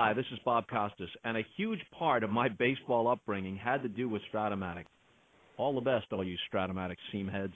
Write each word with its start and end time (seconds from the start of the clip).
Hi, 0.00 0.12
this 0.12 0.26
is 0.30 0.38
Bob 0.44 0.68
Costas, 0.68 1.10
and 1.24 1.36
a 1.36 1.44
huge 1.56 1.80
part 1.90 2.22
of 2.22 2.30
my 2.30 2.48
baseball 2.48 3.08
upbringing 3.08 3.56
had 3.56 3.82
to 3.82 3.88
do 3.88 4.08
with 4.08 4.22
Strat-O-Matic. 4.32 4.84
All 5.56 5.74
the 5.74 5.80
best, 5.80 6.06
all 6.12 6.22
you 6.22 6.36
Strat-O-Matic 6.48 6.98
seam 7.10 7.26
heads. 7.26 7.54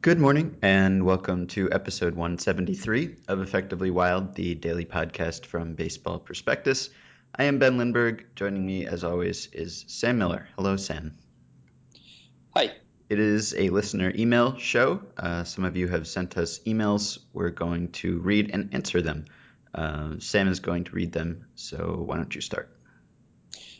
Good 0.00 0.18
morning, 0.18 0.56
and 0.60 1.04
welcome 1.06 1.46
to 1.54 1.70
episode 1.70 2.16
173 2.16 3.14
of 3.28 3.40
Effectively 3.40 3.92
Wild, 3.92 4.34
the 4.34 4.56
daily 4.56 4.84
podcast 4.84 5.46
from 5.46 5.74
Baseball 5.74 6.18
Prospectus. 6.18 6.90
I 7.32 7.44
am 7.44 7.60
Ben 7.60 7.78
Lindbergh. 7.78 8.26
Joining 8.34 8.66
me, 8.66 8.84
as 8.84 9.04
always, 9.04 9.46
is 9.52 9.84
Sam 9.86 10.18
Miller. 10.18 10.48
Hello, 10.56 10.76
Sam. 10.76 11.16
Hi. 12.56 12.72
It 13.08 13.20
is 13.20 13.54
a 13.56 13.68
listener 13.68 14.12
email 14.16 14.56
show. 14.58 15.02
Uh, 15.16 15.44
some 15.44 15.64
of 15.64 15.76
you 15.76 15.86
have 15.86 16.08
sent 16.08 16.36
us 16.36 16.58
emails. 16.66 17.20
We're 17.32 17.50
going 17.50 17.92
to 17.92 18.18
read 18.18 18.50
and 18.52 18.74
answer 18.74 19.00
them. 19.00 19.26
Uh, 19.78 20.18
Sam 20.18 20.48
is 20.48 20.58
going 20.58 20.82
to 20.84 20.92
read 20.92 21.12
them, 21.12 21.46
so 21.54 22.02
why 22.04 22.16
don't 22.16 22.34
you 22.34 22.40
start? 22.40 22.76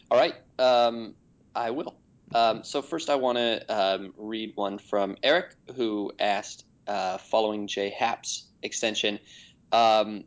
All 0.09 0.17
right, 0.17 0.35
um, 0.61 1.17
I 1.57 1.73
will. 1.73 1.97
Um, 2.33 2.63
so 2.63 2.83
first, 2.83 3.11
I 3.11 3.17
want 3.17 3.39
to 3.39 3.65
um, 3.69 4.15
read 4.17 4.53
one 4.55 4.79
from 4.79 5.17
Eric, 5.25 5.57
who 5.75 6.13
asked, 6.21 6.65
uh, 6.87 7.19
following 7.19 7.67
J.A. 7.67 7.91
Happ's 7.91 8.47
extension. 8.63 9.19
Um, 9.73 10.23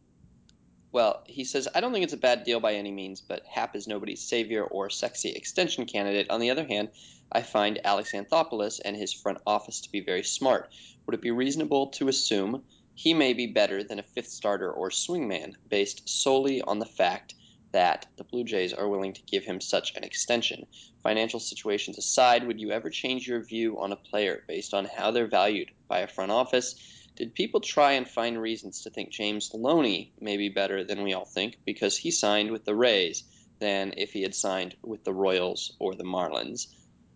well, 0.91 1.23
he 1.25 1.45
says, 1.45 1.69
I 1.73 1.79
don't 1.79 1.93
think 1.93 2.03
it's 2.03 2.11
a 2.11 2.17
bad 2.17 2.43
deal 2.43 2.59
by 2.59 2.73
any 2.73 2.91
means, 2.91 3.21
but 3.21 3.45
Happ 3.45 3.73
is 3.77 3.87
nobody's 3.87 4.21
savior 4.21 4.65
or 4.65 4.89
sexy 4.89 5.29
extension 5.29 5.85
candidate. 5.85 6.29
On 6.29 6.41
the 6.41 6.49
other 6.49 6.65
hand, 6.65 6.89
I 7.31 7.43
find 7.43 7.79
Alex 7.85 8.11
Anthopoulos 8.11 8.81
and 8.83 8.97
his 8.97 9.13
front 9.13 9.37
office 9.47 9.79
to 9.81 9.91
be 9.91 10.01
very 10.01 10.23
smart. 10.23 10.69
Would 11.05 11.15
it 11.15 11.21
be 11.21 11.31
reasonable 11.31 11.87
to 11.91 12.09
assume 12.09 12.63
he 13.01 13.15
may 13.15 13.33
be 13.33 13.47
better 13.47 13.83
than 13.83 13.97
a 13.97 14.03
fifth 14.03 14.29
starter 14.29 14.71
or 14.71 14.91
swingman, 14.91 15.55
based 15.67 16.07
solely 16.07 16.61
on 16.61 16.77
the 16.77 16.85
fact 16.85 17.33
that 17.71 18.05
the 18.15 18.23
Blue 18.23 18.43
Jays 18.43 18.73
are 18.73 18.87
willing 18.87 19.13
to 19.13 19.23
give 19.23 19.43
him 19.43 19.59
such 19.59 19.95
an 19.95 20.03
extension. 20.03 20.67
Financial 21.01 21.39
situations 21.39 21.97
aside, 21.97 22.45
would 22.45 22.59
you 22.59 22.69
ever 22.69 22.91
change 22.91 23.27
your 23.27 23.43
view 23.43 23.79
on 23.79 23.91
a 23.91 23.95
player 23.95 24.43
based 24.47 24.75
on 24.75 24.85
how 24.85 25.09
they're 25.09 25.25
valued 25.25 25.71
by 25.87 26.01
a 26.01 26.07
front 26.07 26.31
office? 26.31 26.75
Did 27.15 27.33
people 27.33 27.59
try 27.59 27.93
and 27.93 28.07
find 28.07 28.39
reasons 28.39 28.83
to 28.83 28.91
think 28.91 29.09
James 29.09 29.49
Loney 29.51 30.13
may 30.21 30.37
be 30.37 30.49
better 30.49 30.83
than 30.83 31.01
we 31.01 31.13
all 31.13 31.25
think 31.25 31.57
because 31.65 31.97
he 31.97 32.11
signed 32.11 32.51
with 32.51 32.65
the 32.65 32.75
Rays 32.75 33.23
than 33.57 33.95
if 33.97 34.13
he 34.13 34.21
had 34.21 34.35
signed 34.35 34.75
with 34.83 35.03
the 35.03 35.13
Royals 35.13 35.75
or 35.79 35.95
the 35.95 36.03
Marlins? 36.03 36.67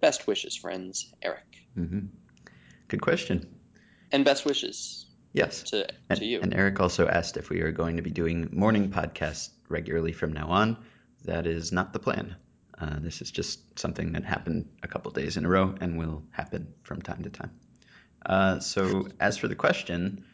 Best 0.02 0.26
wishes, 0.26 0.56
friends. 0.56 1.14
Eric. 1.22 1.46
Mm-hmm. 1.78 2.08
Good 2.88 3.02
question. 3.02 3.56
And 4.12 4.26
best 4.26 4.46
wishes 4.46 5.06
Yes. 5.36 5.64
To, 5.64 5.86
and, 6.10 6.20
to 6.20 6.26
you. 6.26 6.40
And 6.42 6.54
Eric 6.54 6.80
also 6.80 7.08
asked 7.08 7.36
if 7.36 7.50
we 7.50 7.60
are 7.62 7.72
going 7.72 7.98
to 7.98 8.02
be 8.02 8.10
doing 8.10 8.50
morning 8.52 8.90
podcasts 8.90 9.50
regularly 9.68 10.14
from 10.14 10.32
now 10.32 10.48
on. 10.48 10.78
That 11.26 11.46
is 11.46 11.72
not 11.72 11.92
the 11.92 12.00
plan. 12.00 12.36
Uh, 12.80 13.00
this 13.00 13.22
is 13.22 13.32
just 13.32 13.78
something 13.78 14.14
that 14.14 14.24
happened 14.24 14.70
a 14.82 14.88
couple 14.88 15.12
days 15.12 15.36
in 15.36 15.46
a 15.46 15.50
row 15.50 15.76
and 15.82 15.98
will 15.98 16.24
happen 16.32 16.74
from 16.84 17.02
time 17.02 17.24
to 17.24 17.30
time. 17.30 17.52
Uh, 18.26 18.60
so, 18.60 19.08
as 19.20 19.38
for 19.38 19.48
the 19.48 19.56
question, 19.56 20.26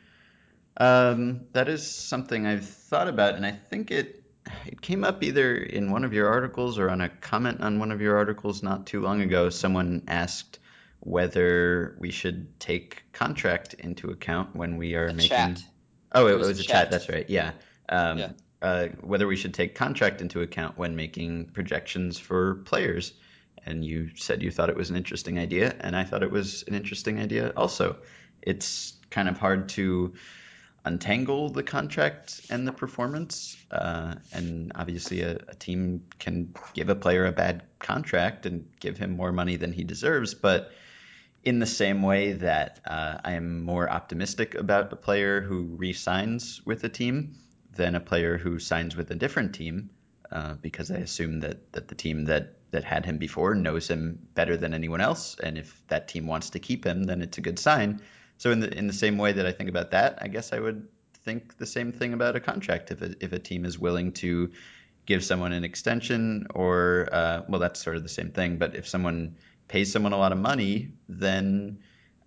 um, 0.78 1.42
that 1.54 1.68
is 1.68 1.86
something 1.90 2.46
I've 2.46 2.66
thought 2.66 3.08
about, 3.08 3.36
and 3.36 3.46
I 3.46 3.52
think 3.52 3.92
it 3.92 4.24
it 4.66 4.82
came 4.82 5.04
up 5.04 5.24
either 5.24 5.56
in 5.56 5.92
one 5.92 6.04
of 6.04 6.14
your 6.14 6.28
articles 6.28 6.80
or 6.80 6.90
on 6.90 7.02
a 7.02 7.10
comment 7.10 7.62
on 7.62 7.80
one 7.80 7.92
of 7.92 8.02
your 8.02 8.18
articles 8.18 8.64
not 8.64 8.88
too 8.88 9.02
long 9.02 9.22
ago. 9.22 9.50
Someone 9.50 10.04
asked 10.08 10.60
whether 11.02 11.96
we 12.00 12.12
should 12.12 12.60
take 12.60 13.04
contract 13.12 13.74
into 13.74 14.12
account 14.12 14.56
when 14.56 14.78
we 14.78 14.96
are 14.96 15.08
a 15.08 15.14
making. 15.14 15.30
Chat. 15.30 15.64
Oh, 16.14 16.28
it, 16.28 16.34
it 16.34 16.38
was, 16.38 16.48
was, 16.48 16.60
a 16.60 16.64
chat. 16.64 16.70
chat. 16.70 16.92
That's 16.92 17.10
right. 17.10 17.30
Yeah. 17.30 17.52
Um, 17.90 18.18
yeah. 18.18 18.32
Uh, 18.62 18.88
whether 19.02 19.26
we 19.26 19.36
should 19.36 19.56
take 19.56 19.74
contract 19.74 20.22
into 20.22 20.42
account 20.42 20.78
when 20.78 20.96
making 20.96 21.46
projections 21.48 22.20
for 22.20 22.56
players. 22.66 23.14
And 23.66 23.84
you 23.84 24.12
said 24.16 24.44
you 24.44 24.52
thought 24.52 24.70
it 24.70 24.76
was 24.76 24.90
an 24.90 24.96
interesting 24.96 25.38
idea, 25.38 25.76
and 25.80 25.96
I 25.96 26.04
thought 26.04 26.24
it 26.24 26.32
was 26.32 26.64
an 26.68 26.74
interesting 26.74 27.20
idea 27.20 27.54
also. 27.56 27.98
It's 28.42 28.94
kind 29.10 29.30
of 29.30 29.38
hard 29.38 29.70
to 29.70 30.14
untangle 30.84 31.50
the 31.50 31.64
contract 31.64 32.42
and 32.50 32.68
the 32.68 32.72
performance. 32.72 33.56
Uh, 33.70 34.16
and 34.34 34.72
obviously, 34.76 35.22
a, 35.22 35.38
a, 35.48 35.56
team 35.56 36.04
can 36.18 36.54
give 36.74 36.90
a 36.90 36.96
player 36.96 37.26
a 37.26 37.32
bad 37.32 37.64
contract 37.78 38.48
and 38.48 38.68
give 38.80 38.98
him 38.98 39.12
more 39.12 39.32
money 39.32 39.58
than 39.58 39.74
he 39.74 39.84
deserves. 39.84 40.34
But 40.34 40.72
in 41.44 41.60
the 41.60 41.66
same 41.66 42.04
way 42.04 42.34
that 42.34 42.80
uh, 42.86 43.18
I 43.24 43.34
am 43.34 43.64
more 43.64 43.90
optimistic 43.90 44.56
about 44.56 44.94
a 44.94 44.96
player 44.96 45.42
who 45.42 45.64
re-signs 45.64 46.62
with 46.66 46.84
a 46.84 46.90
team 46.90 47.36
than 47.76 47.96
a 47.96 48.00
player 48.00 48.38
who 48.38 48.60
signs 48.60 48.96
with 48.96 49.12
a 49.12 49.16
different 49.16 49.56
team, 49.56 49.90
uh, 50.32 50.54
because 50.56 50.92
I 50.92 50.98
assume 50.98 51.40
that 51.40 51.72
that 51.74 51.88
the 51.88 51.96
team 51.96 52.26
that 52.26 52.58
that 52.72 52.84
had 52.84 53.06
him 53.06 53.18
before 53.18 53.56
knows 53.56 53.90
him 53.90 54.28
better 54.34 54.56
than 54.56 54.74
anyone 54.74 55.02
else, 55.02 55.36
and 55.42 55.58
if 55.58 55.82
that 55.88 56.08
team 56.08 56.28
wants 56.28 56.52
to 56.52 56.60
keep 56.60 56.86
him, 56.86 57.04
then 57.04 57.22
it's 57.22 57.38
a 57.38 57.42
good 57.42 57.60
sign. 57.60 58.02
So 58.38 58.52
in 58.52 58.60
the 58.60 58.78
in 58.78 58.88
the 58.88 58.94
same 58.94 59.18
way 59.18 59.34
that 59.34 59.46
I 59.46 59.52
think 59.52 59.70
about 59.70 59.92
that, 59.92 60.20
I 60.22 60.28
guess 60.28 60.54
I 60.54 60.60
would 60.60 60.88
think 61.24 61.58
the 61.58 61.66
same 61.66 61.92
thing 61.92 62.14
about 62.14 62.36
a 62.36 62.40
contract. 62.40 62.92
If 62.92 63.02
a, 63.02 63.16
if 63.20 63.34
a 63.34 63.40
team 63.40 63.66
is 63.66 63.80
willing 63.80 64.12
to 64.14 64.52
give 65.06 65.24
someone 65.24 65.54
an 65.54 65.64
extension, 65.64 66.48
or 66.54 67.10
uh, 67.12 67.42
well, 67.48 67.60
that's 67.60 67.82
sort 67.82 67.98
of 67.98 68.04
the 68.04 68.10
same 68.10 68.32
thing. 68.32 68.58
But 68.58 68.76
if 68.76 68.88
someone 68.88 69.38
pays 69.72 69.90
someone 69.90 70.12
a 70.12 70.18
lot 70.18 70.34
of 70.34 70.38
money, 70.38 70.92
then 71.08 71.80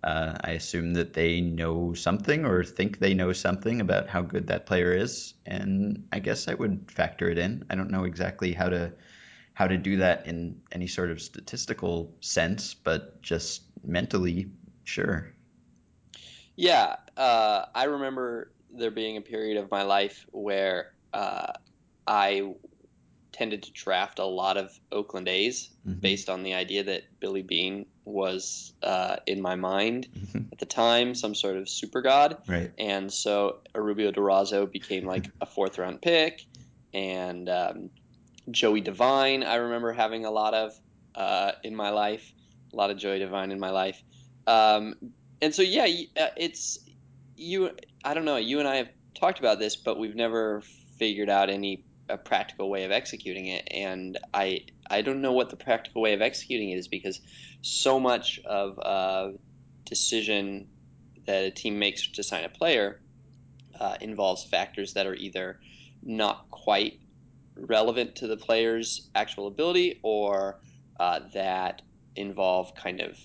uh, 0.03 0.35
I 0.43 0.51
assume 0.51 0.93
that 0.95 1.13
they 1.13 1.41
know 1.41 1.93
something 1.93 2.43
or 2.43 2.63
think 2.63 2.97
they 2.97 3.13
know 3.13 3.33
something 3.33 3.81
about 3.81 4.09
how 4.09 4.23
good 4.23 4.47
that 4.47 4.65
player 4.65 4.93
is, 4.93 5.35
and 5.45 6.07
I 6.11 6.19
guess 6.19 6.47
I 6.47 6.55
would 6.55 6.89
factor 6.91 7.29
it 7.29 7.37
in. 7.37 7.63
I 7.69 7.75
don't 7.75 7.91
know 7.91 8.05
exactly 8.05 8.51
how 8.51 8.69
to 8.69 8.93
how 9.53 9.67
to 9.67 9.77
do 9.77 9.97
that 9.97 10.27
in 10.27 10.61
any 10.71 10.87
sort 10.87 11.11
of 11.11 11.21
statistical 11.21 12.15
sense, 12.19 12.73
but 12.73 13.21
just 13.21 13.61
mentally, 13.85 14.51
sure. 14.83 15.31
Yeah, 16.57 16.95
uh, 17.15 17.65
I 17.75 17.85
remember 17.85 18.51
there 18.71 18.91
being 18.91 19.17
a 19.17 19.21
period 19.21 19.57
of 19.57 19.69
my 19.69 19.83
life 19.83 20.25
where 20.31 20.87
uh, 21.13 21.53
I 22.07 22.53
tended 23.35 23.63
to 23.63 23.71
draft 23.73 24.19
a 24.19 24.25
lot 24.25 24.55
of 24.55 24.79
Oakland 24.93 25.27
A's 25.27 25.69
mm-hmm. 25.85 25.99
based 25.99 26.29
on 26.29 26.43
the 26.43 26.53
idea 26.53 26.85
that 26.85 27.03
Billy 27.19 27.41
Beane 27.41 27.85
was 28.05 28.71
uh, 28.81 29.17
in 29.27 29.41
my 29.41 29.55
mind 29.55 30.07
mm-hmm. 30.17 30.53
at 30.53 30.59
the 30.59 30.65
time, 30.65 31.13
some 31.13 31.35
sort 31.35 31.57
of 31.57 31.67
super 31.67 32.01
god. 32.01 32.37
Right. 32.47 32.71
And 32.77 33.11
so 33.11 33.57
Erubiel 33.73 34.15
Durazo 34.15 34.71
became 34.71 35.05
like 35.05 35.29
a 35.41 35.45
fourth 35.45 35.77
round 35.77 36.01
pick, 36.01 36.45
and 36.93 37.49
um, 37.49 37.89
Joey 38.49 38.79
Devine 38.79 39.43
I 39.43 39.55
remember 39.55 39.91
having 39.91 40.23
a 40.23 40.31
lot 40.31 40.53
of 40.53 40.73
uh, 41.13 41.51
in 41.61 41.75
my 41.75 41.89
life, 41.89 42.31
a 42.71 42.75
lot 42.75 42.89
of 42.89 42.97
Joey 42.97 43.19
Devine 43.19 43.51
in 43.51 43.59
my 43.59 43.71
life. 43.71 44.01
Um, 44.47 44.95
and 45.41 45.53
so 45.53 45.61
yeah, 45.61 45.87
uh, 46.17 46.27
it's 46.37 46.79
you. 47.35 47.71
I 48.01 48.13
don't 48.13 48.25
know. 48.25 48.37
You 48.37 48.59
and 48.59 48.67
I 48.67 48.77
have 48.77 48.89
talked 49.13 49.39
about 49.39 49.59
this, 49.59 49.75
but 49.75 49.99
we've 49.99 50.15
never 50.15 50.61
figured 50.97 51.29
out 51.29 51.49
any 51.49 51.83
a 52.09 52.17
practical 52.17 52.69
way 52.69 52.83
of 52.83 52.91
executing 52.91 53.47
it. 53.47 53.67
And 53.71 54.17
i 54.33 54.61
i 54.89 55.01
don't 55.01 55.21
know 55.21 55.33
what 55.33 55.49
the 55.49 55.57
practical 55.57 56.01
way 56.01 56.13
of 56.13 56.21
executing 56.21 56.69
it 56.69 56.77
is 56.77 56.87
because 56.87 57.21
so 57.61 57.99
much 57.99 58.39
of 58.45 58.77
a 58.79 59.31
decision 59.85 60.67
that 61.25 61.43
a 61.43 61.51
team 61.51 61.79
makes 61.79 62.07
to 62.11 62.23
sign 62.23 62.43
a 62.43 62.49
player 62.49 63.01
uh, 63.79 63.95
involves 64.01 64.45
factors 64.45 64.93
that 64.93 65.07
are 65.07 65.15
either 65.15 65.59
not 66.03 66.49
quite 66.51 66.99
relevant 67.57 68.15
to 68.15 68.27
the 68.27 68.37
player's 68.37 69.09
actual 69.15 69.47
ability 69.47 69.99
or 70.03 70.59
uh, 70.99 71.19
that 71.33 71.81
involve 72.15 72.73
kind 72.75 73.01
of 73.01 73.17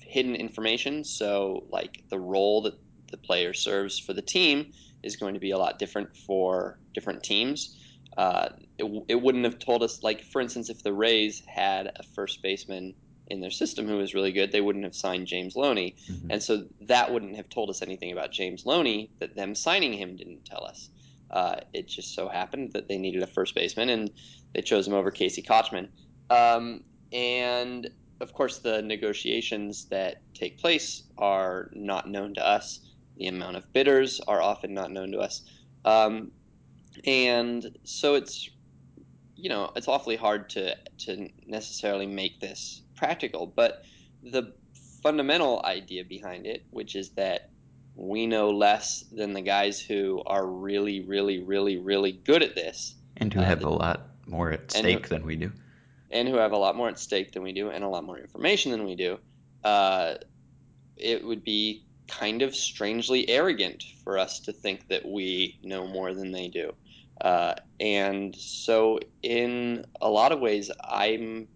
hidden 0.00 0.34
information. 0.34 1.04
So 1.04 1.64
like 1.70 2.04
the 2.10 2.18
role 2.18 2.62
that 2.62 2.74
the 3.10 3.16
player 3.16 3.54
serves 3.54 3.98
for 3.98 4.12
the 4.12 4.22
team 4.22 4.72
is 5.02 5.16
going 5.16 5.34
to 5.34 5.40
be 5.40 5.52
a 5.52 5.58
lot 5.58 5.78
different 5.78 6.16
for 6.16 6.78
different 6.94 7.22
teams 7.22 7.76
uh, 8.16 8.48
it, 8.78 9.04
it 9.08 9.22
wouldn't 9.22 9.44
have 9.44 9.58
told 9.58 9.82
us, 9.82 10.02
like, 10.02 10.22
for 10.22 10.40
instance, 10.40 10.70
if 10.70 10.82
the 10.82 10.92
Rays 10.92 11.42
had 11.46 11.92
a 11.96 12.02
first 12.14 12.42
baseman 12.42 12.94
in 13.28 13.40
their 13.40 13.50
system 13.50 13.88
who 13.88 13.96
was 13.96 14.14
really 14.14 14.32
good, 14.32 14.52
they 14.52 14.60
wouldn't 14.60 14.84
have 14.84 14.94
signed 14.94 15.26
James 15.26 15.56
Loney. 15.56 15.96
Mm-hmm. 16.10 16.30
And 16.30 16.42
so 16.42 16.64
that 16.82 17.12
wouldn't 17.12 17.36
have 17.36 17.48
told 17.48 17.70
us 17.70 17.82
anything 17.82 18.12
about 18.12 18.32
James 18.32 18.66
Loney 18.66 19.10
that 19.18 19.34
them 19.34 19.54
signing 19.54 19.92
him 19.92 20.16
didn't 20.16 20.44
tell 20.44 20.64
us. 20.64 20.90
Uh, 21.30 21.56
it 21.72 21.88
just 21.88 22.14
so 22.14 22.28
happened 22.28 22.72
that 22.74 22.86
they 22.86 22.98
needed 22.98 23.22
a 23.22 23.26
first 23.26 23.54
baseman 23.54 23.88
and 23.88 24.10
they 24.54 24.60
chose 24.60 24.86
him 24.86 24.94
over 24.94 25.10
Casey 25.10 25.42
Kotchman. 25.42 25.88
Um, 26.30 26.84
and 27.12 27.90
of 28.20 28.32
course, 28.32 28.58
the 28.58 28.82
negotiations 28.82 29.86
that 29.86 30.22
take 30.34 30.58
place 30.58 31.02
are 31.18 31.70
not 31.74 32.08
known 32.08 32.34
to 32.34 32.46
us. 32.46 32.80
The 33.16 33.26
amount 33.26 33.56
of 33.56 33.72
bidders 33.72 34.20
are 34.28 34.40
often 34.40 34.74
not 34.74 34.92
known 34.92 35.12
to 35.12 35.18
us. 35.18 35.42
Um, 35.84 36.30
and 37.06 37.76
so 37.84 38.14
it's 38.14 38.50
you 39.36 39.48
know 39.48 39.70
it's 39.76 39.88
awfully 39.88 40.16
hard 40.16 40.48
to 40.50 40.74
to 40.98 41.28
necessarily 41.46 42.06
make 42.06 42.40
this 42.40 42.82
practical 42.96 43.46
but 43.46 43.82
the 44.22 44.52
fundamental 45.02 45.60
idea 45.64 46.04
behind 46.04 46.46
it 46.46 46.64
which 46.70 46.94
is 46.94 47.10
that 47.10 47.50
we 47.96 48.26
know 48.26 48.50
less 48.50 49.04
than 49.12 49.32
the 49.32 49.42
guys 49.42 49.80
who 49.80 50.22
are 50.26 50.46
really 50.46 51.00
really 51.00 51.42
really 51.42 51.76
really 51.78 52.12
good 52.12 52.42
at 52.42 52.54
this 52.54 52.94
and 53.16 53.32
who 53.32 53.40
uh, 53.40 53.44
have 53.44 53.60
the- 53.60 53.68
a 53.68 53.70
lot 53.70 54.08
more 54.26 54.50
at 54.52 54.70
stake 54.70 55.06
who- 55.06 55.14
than 55.14 55.24
we 55.26 55.36
do. 55.36 55.52
and 56.10 56.28
who 56.28 56.36
have 56.36 56.52
a 56.52 56.56
lot 56.56 56.76
more 56.76 56.88
at 56.88 56.98
stake 56.98 57.32
than 57.32 57.42
we 57.42 57.52
do 57.52 57.70
and 57.70 57.84
a 57.84 57.88
lot 57.88 58.04
more 58.04 58.18
information 58.18 58.70
than 58.72 58.84
we 58.84 58.94
do, 58.96 59.18
uh, 59.64 60.14
it 60.96 61.24
would 61.24 61.42
be 61.44 61.84
kind 62.08 62.42
of 62.42 62.54
strangely 62.54 63.28
arrogant 63.28 63.82
for 64.02 64.18
us 64.18 64.38
to 64.40 64.52
think 64.52 64.86
that 64.88 65.04
we 65.06 65.58
know 65.62 65.86
more 65.86 66.14
than 66.14 66.30
they 66.32 66.48
do. 66.48 66.72
Uh, 67.24 67.54
and 67.80 68.36
so, 68.36 69.00
in 69.22 69.86
a 70.02 70.10
lot 70.10 70.30
of 70.30 70.40
ways, 70.40 70.70
I'm 70.82 71.48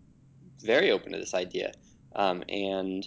very 0.62 0.90
open 0.90 1.12
to 1.12 1.18
this 1.18 1.34
idea. 1.34 1.72
Um, 2.16 2.42
and 2.48 3.06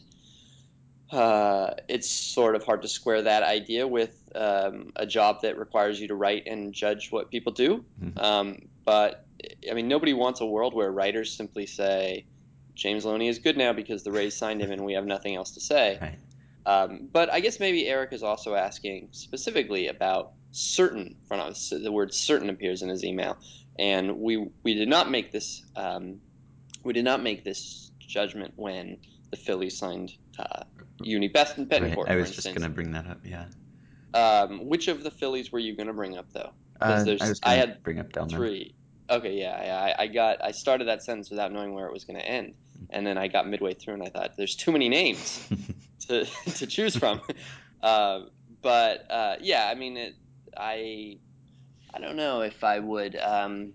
uh, 1.12 1.72
it's 1.90 2.08
sort 2.08 2.56
of 2.56 2.63
hard 2.63 2.84
to 2.84 2.88
square 2.88 3.24
that 3.24 3.42
idea 3.42 3.88
with 3.88 4.16
um, 4.36 4.92
a 4.96 5.08
job 5.08 5.42
that 5.42 5.58
requires 5.58 6.00
you 6.00 6.08
to 6.10 6.16
write 6.16 6.44
and 6.46 6.72
judge 6.72 7.12
what 7.12 7.31
people 7.31 7.52
do. 7.52 7.84
Mhm. 8.00 8.22
Um, 8.22 8.69
but 8.86 9.25
I 9.69 9.74
mean, 9.74 9.88
nobody 9.88 10.13
wants 10.13 10.40
a 10.40 10.46
world 10.46 10.75
where 10.75 10.92
writers 10.92 11.36
simply 11.36 11.66
say, 11.66 12.25
James 12.75 13.06
Loney 13.06 13.28
is 13.28 13.40
good 13.40 13.58
now 13.58 13.74
because 13.74 14.04
the 14.04 14.12
Rays 14.12 14.38
signed 14.38 14.62
him 14.62 14.72
and 14.72 14.86
we 14.86 14.94
have 14.94 15.06
nothing 15.06 15.36
else 15.36 15.52
to 15.52 15.60
say. 15.60 15.98
Right. 16.00 16.19
Um, 16.63 17.10
but 17.12 17.34
I 17.34 17.40
guess 17.40 17.60
maybe 17.60 17.88
Eric 17.88 18.13
is 18.13 18.22
also 18.22 18.54
asking 18.54 19.10
specifically 19.13 19.88
about 19.88 20.34
certain 20.51 21.15
front 21.27 21.42
office. 21.44 21.69
The 21.69 21.92
word 21.92 22.13
certain 22.13 22.50
appears 22.50 22.81
in 22.81 22.89
his 22.89 23.03
email. 23.03 23.38
And 23.80 24.19
we, 24.19 24.48
we 24.63 24.74
did 24.74 24.89
not 24.89 25.09
make 25.09 25.31
this 25.31 25.63
um, 25.75 26.19
we 26.83 26.94
did 26.94 27.06
not 27.06 27.21
make 27.24 27.44
this 27.44 27.92
judgment 28.00 28.53
when 28.56 28.98
the 29.30 29.38
Phillies 29.38 29.77
signed 29.77 30.13
uh, 30.38 30.63
Uni 31.01 31.27
Best 31.27 31.57
and 31.57 31.71
Right. 31.71 31.98
I 32.07 32.15
was 32.15 32.31
just 32.31 32.48
going 32.48 32.62
to 32.62 32.69
bring 32.69 32.92
that 32.92 33.07
up. 33.07 33.19
Yeah. 33.24 33.45
Um, 34.13 34.65
which 34.68 34.88
of 34.88 35.03
the 35.03 35.12
Phillies 35.12 35.51
were 35.51 35.59
you 35.59 35.75
going 35.75 35.88
to 35.88 35.94
bring 35.94 36.18
up 36.18 36.31
though? 36.33 36.51
Uh, 36.81 37.03
there's- 37.03 37.21
I 37.21 37.30
was 37.30 37.39
I 37.44 37.53
had 37.56 37.81
bring 37.83 38.00
up 38.00 38.12
Delmon. 38.12 38.31
Three. 38.31 38.75
Okay, 39.09 39.38
yeah, 39.38 39.63
yeah. 39.63 39.95
I, 40.00 40.03
I 40.03 40.07
got. 40.07 40.44
I 40.44 40.51
started 40.51 40.88
that 40.88 41.03
sentence 41.03 41.30
without 41.30 41.51
knowing 41.51 41.74
where 41.74 41.86
it 41.86 41.92
was 41.92 42.06
going 42.06 42.18
to 42.18 42.25
end, 42.25 42.53
and 42.89 43.06
then 43.06 43.18
I 43.18 43.27
got 43.27 43.48
midway 43.48 43.74
through 43.74 43.95
and 43.95 44.03
I 44.03 44.07
thought, 44.09 44.38
"There's 44.38 44.56
too 44.56 44.71
many 44.71 44.88
names 44.89 45.48
to 46.07 46.25
to 46.56 46.65
choose 46.68 46.95
from." 46.95 47.21
uh, 47.83 48.21
but 48.62 49.09
uh, 49.12 49.36
yeah, 49.42 49.68
I 49.69 49.75
mean, 49.75 49.98
it, 49.98 50.15
I 50.57 51.18
I 51.94 52.00
don't 52.00 52.15
know 52.15 52.42
if 52.42 52.63
I 52.63 52.80
would. 52.80 53.15
Um, 53.15 53.74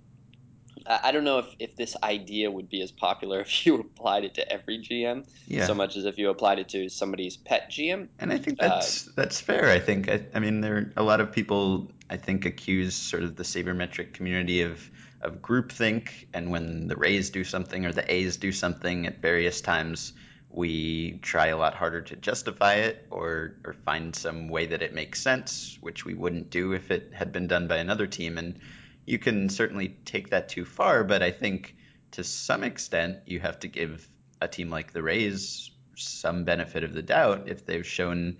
I 0.88 1.11
don't 1.11 1.25
know 1.25 1.38
if, 1.38 1.46
if 1.58 1.75
this 1.75 1.96
idea 2.02 2.49
would 2.49 2.69
be 2.69 2.81
as 2.81 2.93
popular 2.93 3.40
if 3.46 3.67
you 3.67 3.76
applied 3.76 4.25
it 4.25 4.34
to 4.34 4.52
every 4.52 4.78
GM 4.78 5.26
yeah. 5.49 5.67
so 5.67 5.75
much 5.75 5.96
as 5.96 6.05
if 6.05 6.17
you 6.17 6.31
applied 6.31 6.61
it 6.61 6.69
to 6.70 6.88
somebody's 6.88 7.37
pet 7.37 7.70
GM. 7.70 8.08
And 8.19 8.32
I 8.32 8.38
think 8.38 8.62
Uh, 8.62 8.69
that's 8.69 9.02
that's 9.17 9.40
fair. 9.40 9.69
I 9.69 9.81
think 9.81 10.08
I, 10.08 10.25
I 10.34 10.38
mean 10.38 10.61
there 10.61 10.76
are 10.76 10.93
a 10.96 11.02
lot 11.02 11.20
of 11.20 11.32
people 11.32 11.90
I 12.08 12.17
think 12.17 12.46
accuse 12.46 12.94
sort 12.94 13.23
of 13.23 13.37
the 13.37 13.43
sabermetric 13.43 14.12
community 14.12 14.62
of 14.62 14.90
of 15.23 15.40
groupthink, 15.40 16.26
and 16.34 16.50
when 16.50 16.88
the 16.88 16.96
Rays 16.96 17.31
do 17.31 17.43
something 17.43 17.87
or 17.87 17.93
the 17.93 18.12
A's 18.12 18.37
do 18.37 18.52
something 18.52 19.06
at 19.06 19.20
various 19.20 19.61
times, 19.61 20.12
we 20.50 21.19
try 21.22 21.48
a 21.48 21.56
lot 21.56 21.75
harder 21.75 22.02
to 22.02 22.16
justify 22.16 22.75
it 22.75 23.06
or 23.10 23.56
or 23.64 23.72
find 23.72 24.14
some 24.14 24.48
way 24.48 24.66
that 24.66 24.82
it 24.82 24.94
makes 24.94 25.20
sense, 25.20 25.76
which 25.81 26.04
we 26.04 26.14
wouldn't 26.14 26.50
do 26.50 26.72
if 26.72 26.90
it 26.90 27.12
had 27.12 27.32
been 27.32 27.46
done 27.46 27.69
by 27.69 27.76
another 27.76 28.06
team. 28.06 28.38
And 28.38 28.58
you 29.04 29.19
can 29.19 29.48
certainly 29.48 29.96
take 30.04 30.31
that 30.31 30.48
too 30.48 30.64
far, 30.64 31.04
but 31.04 31.22
I 31.22 31.31
think 31.31 31.76
to 32.12 32.25
some 32.25 32.64
extent 32.64 33.19
you 33.26 33.40
have 33.40 33.60
to 33.60 33.69
give 33.69 34.08
a 34.40 34.48
team 34.48 34.70
like 34.70 34.93
the 34.93 35.02
Rays 35.02 35.70
some 35.96 36.44
benefit 36.44 36.84
of 36.84 36.92
the 36.92 37.02
doubt 37.02 37.49
if 37.49 37.64
they've 37.64 37.87
shown 37.87 38.37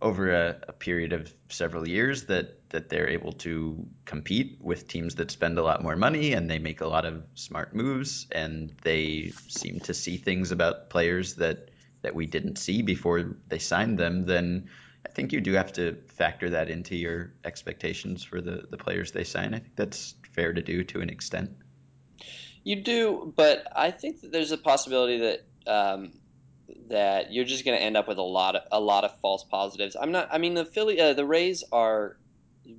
over 0.00 0.32
a, 0.32 0.56
a 0.68 0.72
period 0.72 1.12
of 1.12 1.32
several 1.48 1.88
years 1.88 2.24
that 2.24 2.57
that 2.70 2.88
they're 2.88 3.08
able 3.08 3.32
to 3.32 3.86
compete 4.04 4.58
with 4.60 4.88
teams 4.88 5.16
that 5.16 5.30
spend 5.30 5.58
a 5.58 5.62
lot 5.62 5.82
more 5.82 5.96
money 5.96 6.32
and 6.32 6.50
they 6.50 6.58
make 6.58 6.80
a 6.80 6.86
lot 6.86 7.04
of 7.04 7.22
smart 7.34 7.74
moves 7.74 8.26
and 8.32 8.72
they 8.82 9.32
seem 9.48 9.80
to 9.80 9.94
see 9.94 10.16
things 10.16 10.50
about 10.50 10.90
players 10.90 11.34
that 11.36 11.70
that 12.02 12.14
we 12.14 12.26
didn't 12.26 12.56
see 12.56 12.82
before 12.82 13.36
they 13.48 13.58
signed 13.58 13.98
them 13.98 14.24
then 14.26 14.68
I 15.06 15.10
think 15.10 15.32
you 15.32 15.40
do 15.40 15.52
have 15.54 15.72
to 15.74 15.96
factor 16.06 16.50
that 16.50 16.68
into 16.68 16.94
your 16.96 17.32
expectations 17.44 18.24
for 18.24 18.40
the 18.40 18.66
the 18.70 18.76
players 18.76 19.12
they 19.12 19.24
sign. 19.24 19.54
I 19.54 19.60
think 19.60 19.76
that's 19.76 20.14
fair 20.34 20.52
to 20.52 20.62
do 20.62 20.84
to 20.84 21.00
an 21.00 21.08
extent. 21.08 21.50
You 22.64 22.82
do, 22.82 23.32
but 23.34 23.66
I 23.74 23.90
think 23.90 24.20
that 24.20 24.32
there's 24.32 24.52
a 24.52 24.58
possibility 24.58 25.18
that 25.18 25.46
um, 25.66 26.12
that 26.88 27.32
you're 27.32 27.44
just 27.44 27.64
going 27.64 27.78
to 27.78 27.82
end 27.82 27.96
up 27.96 28.08
with 28.08 28.18
a 28.18 28.22
lot 28.22 28.56
of 28.56 28.62
a 28.72 28.80
lot 28.80 29.04
of 29.04 29.18
false 29.20 29.44
positives. 29.44 29.96
I'm 29.98 30.12
not. 30.12 30.28
I 30.30 30.38
mean, 30.38 30.54
the 30.54 30.64
Philly, 30.64 31.00
uh, 31.00 31.14
the 31.14 31.24
Rays 31.24 31.64
are 31.72 32.18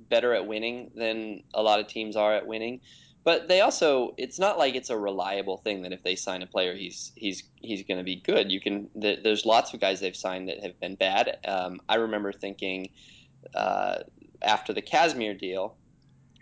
better 0.08 0.34
at 0.34 0.46
winning 0.46 0.90
than 0.94 1.42
a 1.54 1.62
lot 1.62 1.80
of 1.80 1.86
teams 1.86 2.16
are 2.16 2.34
at 2.34 2.46
winning, 2.46 2.80
but 3.24 3.48
they 3.48 3.60
also. 3.60 4.14
It's 4.16 4.38
not 4.38 4.58
like 4.58 4.74
it's 4.74 4.90
a 4.90 4.98
reliable 4.98 5.58
thing 5.58 5.82
that 5.82 5.92
if 5.92 6.02
they 6.02 6.16
sign 6.16 6.42
a 6.42 6.46
player, 6.46 6.74
he's 6.74 7.12
he's 7.14 7.44
he's 7.56 7.82
going 7.84 7.98
to 7.98 8.04
be 8.04 8.16
good. 8.16 8.50
You 8.50 8.60
can. 8.60 8.88
th- 9.00 9.20
There's 9.22 9.44
lots 9.44 9.74
of 9.74 9.80
guys 9.80 10.00
they've 10.00 10.16
signed 10.16 10.48
that 10.48 10.62
have 10.62 10.78
been 10.80 10.94
bad. 10.94 11.38
Um, 11.46 11.80
I 11.88 11.96
remember 11.96 12.32
thinking 12.32 12.90
uh, 13.54 13.98
after 14.42 14.72
the 14.72 14.82
Kazmir 14.82 15.38
deal 15.38 15.76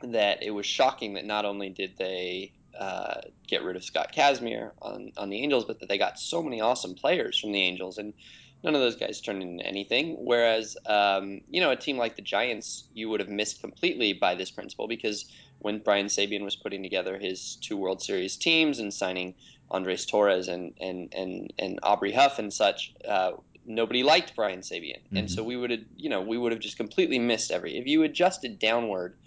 that 0.02 0.42
it 0.42 0.50
was 0.50 0.66
shocking 0.66 1.14
that 1.14 1.24
not 1.24 1.44
only 1.44 1.68
did 1.70 1.94
they 1.98 2.52
uh, 2.78 3.20
get 3.46 3.64
rid 3.64 3.74
of 3.74 3.82
Scott 3.82 4.12
Kazmir 4.14 4.70
on, 4.80 5.10
on 5.16 5.30
the 5.30 5.42
Angels, 5.42 5.64
but 5.64 5.80
that 5.80 5.88
they 5.88 5.98
got 5.98 6.18
so 6.18 6.42
many 6.42 6.60
awesome 6.60 6.94
players 6.94 7.38
from 7.38 7.52
the 7.52 7.60
Angels, 7.60 7.98
and 7.98 8.14
none 8.62 8.74
of 8.74 8.80
those 8.80 8.96
guys 8.96 9.20
turned 9.20 9.42
into 9.42 9.64
anything. 9.66 10.16
Whereas, 10.18 10.76
um, 10.86 11.40
you 11.48 11.60
know, 11.60 11.70
a 11.70 11.76
team 11.76 11.96
like 11.96 12.16
the 12.16 12.22
Giants, 12.22 12.88
you 12.92 13.08
would 13.08 13.20
have 13.20 13.28
missed 13.28 13.60
completely 13.60 14.12
by 14.12 14.34
this 14.34 14.50
principle 14.50 14.88
because 14.88 15.24
when 15.60 15.80
Brian 15.80 16.06
Sabean 16.06 16.44
was 16.44 16.56
putting 16.56 16.82
together 16.82 17.18
his 17.18 17.56
two 17.60 17.76
World 17.76 18.02
Series 18.02 18.36
teams 18.36 18.78
and 18.78 18.92
signing 18.92 19.34
Andres 19.70 20.06
Torres 20.06 20.48
and 20.48 20.72
and 20.80 21.12
and, 21.14 21.52
and 21.58 21.78
Aubrey 21.82 22.12
Huff 22.12 22.38
and 22.38 22.52
such. 22.52 22.92
Uh, 23.06 23.32
Nobody 23.70 24.02
liked 24.02 24.34
Brian 24.34 24.60
Sabean, 24.60 25.02
and 25.14 25.28
Mhm. 25.28 25.30
so 25.30 25.44
we 25.44 25.54
would 25.54 25.70
have, 25.70 25.80
you 25.94 26.08
know, 26.08 26.22
we 26.22 26.38
would 26.38 26.52
have 26.52 26.60
just 26.60 26.78
completely 26.78 27.18
missed 27.18 27.50
every. 27.50 27.76
If 27.76 27.86
you 27.86 28.02
adjusted 28.02 28.58
downward 28.58 29.18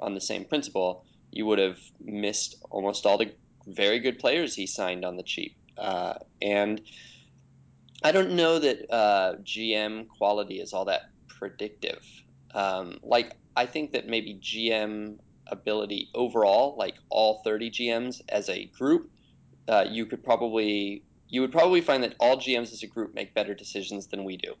on 0.00 0.14
the 0.14 0.20
same 0.20 0.44
principle, 0.46 1.04
you 1.30 1.46
would 1.46 1.60
have 1.60 1.78
missed 2.00 2.56
almost 2.70 3.06
all 3.06 3.18
the 3.18 3.32
very 3.68 4.00
good 4.00 4.18
players 4.18 4.56
he 4.56 4.66
signed 4.66 5.04
on 5.04 5.16
the 5.16 5.22
cheap. 5.22 5.54
Uh, 5.78 6.14
and 6.42 6.80
I 8.04 8.12
don't 8.12 8.32
know 8.32 8.58
that 8.58 8.92
uh, 8.92 9.36
GM 9.42 10.08
quality 10.08 10.60
is 10.60 10.74
all 10.74 10.84
that 10.84 11.04
predictive. 11.26 12.04
Um, 12.54 12.98
like, 13.02 13.34
I 13.56 13.64
think 13.64 13.92
that 13.92 14.06
maybe 14.06 14.38
GM 14.42 15.16
ability 15.46 16.10
overall, 16.14 16.76
like 16.78 16.96
all 17.08 17.40
30 17.44 17.70
GMs 17.70 18.20
as 18.28 18.50
a 18.50 18.66
group, 18.66 19.10
uh, 19.68 19.86
you 19.88 20.04
could 20.04 20.22
probably 20.22 21.02
you 21.28 21.40
would 21.40 21.52
probably 21.52 21.80
find 21.80 22.02
that 22.02 22.14
all 22.20 22.36
GMs 22.36 22.72
as 22.72 22.82
a 22.82 22.86
group 22.86 23.14
make 23.14 23.34
better 23.34 23.54
decisions 23.54 24.06
than 24.06 24.22
we 24.22 24.36
do. 24.36 24.54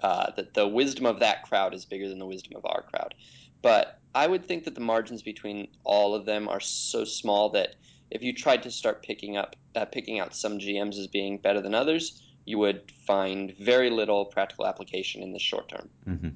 Uh, 0.00 0.30
that 0.36 0.52
the 0.52 0.68
wisdom 0.68 1.06
of 1.06 1.18
that 1.20 1.42
crowd 1.44 1.74
is 1.74 1.86
bigger 1.86 2.08
than 2.08 2.18
the 2.18 2.26
wisdom 2.26 2.52
of 2.54 2.64
our 2.66 2.82
crowd. 2.82 3.14
But 3.62 3.98
I 4.14 4.26
would 4.26 4.44
think 4.44 4.64
that 4.64 4.74
the 4.74 4.82
margins 4.82 5.22
between 5.22 5.68
all 5.84 6.14
of 6.14 6.26
them 6.26 6.48
are 6.48 6.60
so 6.60 7.04
small 7.04 7.48
that 7.50 7.76
if 8.10 8.22
you 8.22 8.34
tried 8.34 8.62
to 8.64 8.70
start 8.70 9.02
picking 9.02 9.38
up 9.38 9.56
uh, 9.74 9.86
picking 9.86 10.20
out 10.20 10.36
some 10.36 10.58
GMs 10.58 10.98
as 10.98 11.06
being 11.06 11.38
better 11.38 11.62
than 11.62 11.74
others, 11.74 12.22
you 12.46 12.58
would 12.58 12.90
find 13.06 13.54
very 13.60 13.90
little 13.90 14.24
practical 14.24 14.66
application 14.66 15.22
in 15.22 15.32
the 15.32 15.38
short 15.38 15.68
term. 15.68 15.88
Mm-hmm. 16.08 16.28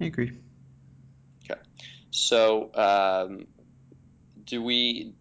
I 0.00 0.04
agree. 0.04 0.32
Okay. 1.44 1.60
So, 2.10 2.70
um, 2.74 3.46
do 4.44 4.62
we 4.62 5.12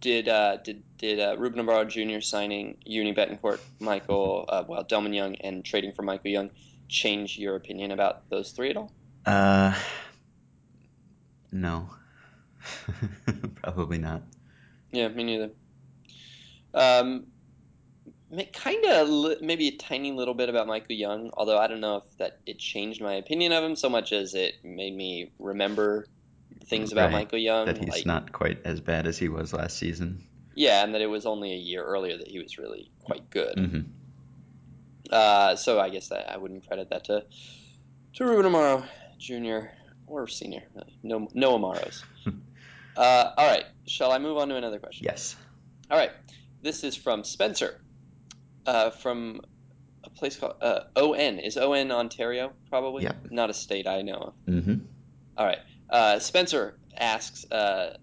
did 0.00 0.28
uh, 0.28 0.58
did 0.58 0.82
did 0.98 1.18
uh, 1.18 1.36
Ruben 1.36 1.64
Amaro 1.64 1.86
Jr. 1.86 2.20
signing 2.20 2.76
Yuni 2.84 3.12
Betancourt, 3.12 3.58
Michael, 3.80 4.44
uh, 4.48 4.64
well 4.66 4.84
Delmon 4.84 5.14
Young, 5.14 5.34
and 5.36 5.64
trading 5.64 5.92
for 5.92 6.02
Michael 6.02 6.30
Young 6.30 6.50
change 6.88 7.36
your 7.36 7.56
opinion 7.56 7.90
about 7.90 8.28
those 8.30 8.52
three 8.52 8.70
at 8.70 8.76
all? 8.76 8.92
Uh, 9.24 9.74
no, 11.50 11.90
probably 13.56 13.98
not. 13.98 14.22
Yeah, 14.92 15.08
me 15.08 15.24
neither. 15.24 15.50
Um, 16.72 17.26
kind 18.52 18.84
of 18.86 19.40
maybe 19.40 19.68
a 19.68 19.76
tiny 19.76 20.12
little 20.12 20.34
bit 20.34 20.48
about 20.48 20.66
Michael 20.66 20.96
Young, 20.96 21.30
although 21.34 21.58
I 21.58 21.66
don't 21.66 21.80
know 21.80 21.96
if 21.98 22.18
that 22.18 22.38
it 22.46 22.58
changed 22.58 23.00
my 23.00 23.14
opinion 23.14 23.52
of 23.52 23.62
him 23.62 23.76
so 23.76 23.88
much 23.88 24.12
as 24.12 24.34
it 24.34 24.54
made 24.64 24.94
me 24.96 25.30
remember 25.38 26.06
things 26.66 26.92
about 26.92 27.06
Right, 27.06 27.12
Michael 27.24 27.38
Young. 27.38 27.66
That 27.66 27.78
he's 27.78 27.88
like, 27.88 28.06
not 28.06 28.32
quite 28.32 28.58
as 28.64 28.80
bad 28.80 29.06
as 29.06 29.16
he 29.18 29.28
was 29.28 29.52
last 29.52 29.76
season. 29.78 30.24
yeah, 30.54 30.82
and 30.82 30.94
that 30.94 31.00
it 31.02 31.06
was 31.06 31.26
only 31.26 31.52
a 31.52 31.56
year 31.56 31.84
earlier 31.84 32.16
that 32.18 32.28
he 32.28 32.38
was 32.40 32.58
really 32.58 32.90
quite 33.04 33.28
good. 33.30 33.58
hmm 33.58 33.80
Uh, 35.10 35.54
so 35.54 35.78
I 35.78 35.88
guess 35.90 36.08
that 36.08 36.30
I 36.32 36.36
wouldn't 36.36 36.66
credit 36.66 36.90
that 36.90 37.04
to 37.04 37.24
to 38.14 38.24
Ruben 38.24 38.50
Amaro 38.50 38.84
Jr. 39.18 39.68
or 40.06 40.26
Senior. 40.26 40.62
Really. 40.74 40.98
No, 41.02 41.28
no 41.34 41.58
Amaros. 41.58 42.02
uh, 42.96 43.30
all 43.36 43.46
right, 43.46 43.64
shall 43.86 44.10
I 44.10 44.18
move 44.18 44.36
on 44.38 44.48
to 44.48 44.56
another 44.56 44.78
question? 44.80 45.04
Yes. 45.04 45.36
All 45.90 45.98
right, 45.98 46.10
this 46.62 46.82
is 46.82 46.96
from 46.96 47.22
Spencer, 47.22 47.80
uh, 48.66 48.90
from 48.90 49.40
a 50.04 50.10
place 50.10 50.36
called 50.36 50.54
uh, 50.60 50.80
ON. 50.96 51.38
Is 51.38 51.56
ON 51.56 51.90
Ontario? 51.90 52.52
Probably. 52.68 53.04
Yep. 53.04 53.30
Not 53.30 53.50
a 53.50 53.54
state 53.54 53.86
I 53.86 54.02
know 54.02 54.34
of. 54.46 54.54
hmm 54.62 54.74
All 55.36 55.46
right. 55.46 55.58
Uh, 55.88 56.18
Spencer 56.18 56.78
asks 56.96 57.50
uh, 57.50 57.96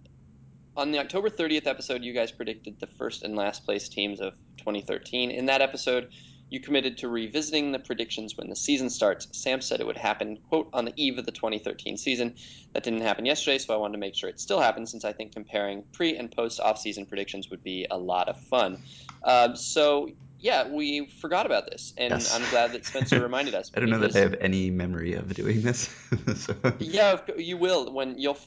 on 0.75 0.91
the 0.91 0.99
October 0.99 1.29
30th 1.29 1.67
episode, 1.67 2.03
you 2.03 2.13
guys 2.13 2.31
predicted 2.31 2.79
the 2.79 2.87
first 2.87 3.23
and 3.23 3.35
last 3.35 3.65
place 3.65 3.89
teams 3.89 4.19
of 4.19 4.33
2013. 4.57 5.31
In 5.31 5.45
that 5.47 5.61
episode, 5.61 6.09
you 6.49 6.59
committed 6.59 6.99
to 6.99 7.09
revisiting 7.09 7.71
the 7.71 7.79
predictions 7.79 8.37
when 8.37 8.49
the 8.49 8.55
season 8.55 8.89
starts. 8.89 9.27
Sam 9.31 9.59
said 9.61 9.79
it 9.79 9.87
would 9.87 9.97
happen, 9.97 10.37
quote, 10.49 10.69
on 10.71 10.85
the 10.85 10.93
eve 10.95 11.17
of 11.17 11.25
the 11.25 11.31
2013 11.31 11.97
season. 11.97 12.35
That 12.73 12.83
didn't 12.83 13.01
happen 13.01 13.25
yesterday, 13.25 13.57
so 13.57 13.73
I 13.73 13.77
wanted 13.77 13.93
to 13.93 13.97
make 13.99 14.15
sure 14.15 14.29
it 14.29 14.39
still 14.39 14.59
happens 14.59 14.91
since 14.91 15.03
I 15.03 15.13
think 15.13 15.33
comparing 15.33 15.83
pre 15.93 16.15
and 16.15 16.31
post 16.31 16.59
off-season 16.59 17.07
predictions 17.07 17.49
would 17.49 17.63
be 17.63 17.87
a 17.89 17.97
lot 17.97 18.29
of 18.29 18.39
fun. 18.39 18.83
Um, 19.23 19.55
so 19.55 20.09
yeah, 20.43 20.67
we 20.67 21.07
forgot 21.21 21.45
about 21.47 21.65
this, 21.71 21.93
and 21.97 22.11
Yes. 22.11 22.35
I'm 22.35 22.47
glad 22.51 22.73
that 22.73 22.85
Spencer 22.85 23.19
reminded 23.29 23.55
us. 23.55 23.71
I 23.75 23.79
don't 23.79 23.89
know 23.89 23.99
that 23.99 24.15
I 24.15 24.19
have 24.19 24.35
any 24.41 24.69
memory 24.69 25.13
of 25.13 25.33
doing 25.33 25.61
this. 25.63 25.89
so, 26.35 26.53
Yeah, 26.79 27.17
you 27.37 27.57
will 27.57 27.91
when 27.91 28.17
you'll 28.19 28.37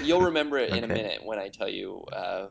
you'll 0.00 0.22
remember 0.22 0.58
it 0.58 0.70
in 0.70 0.82
a 0.84 0.88
minute 0.88 1.20
when 1.24 1.38
I 1.38 1.48
tell 1.48 1.68
you. 1.68 2.04
Uh, 2.12 2.46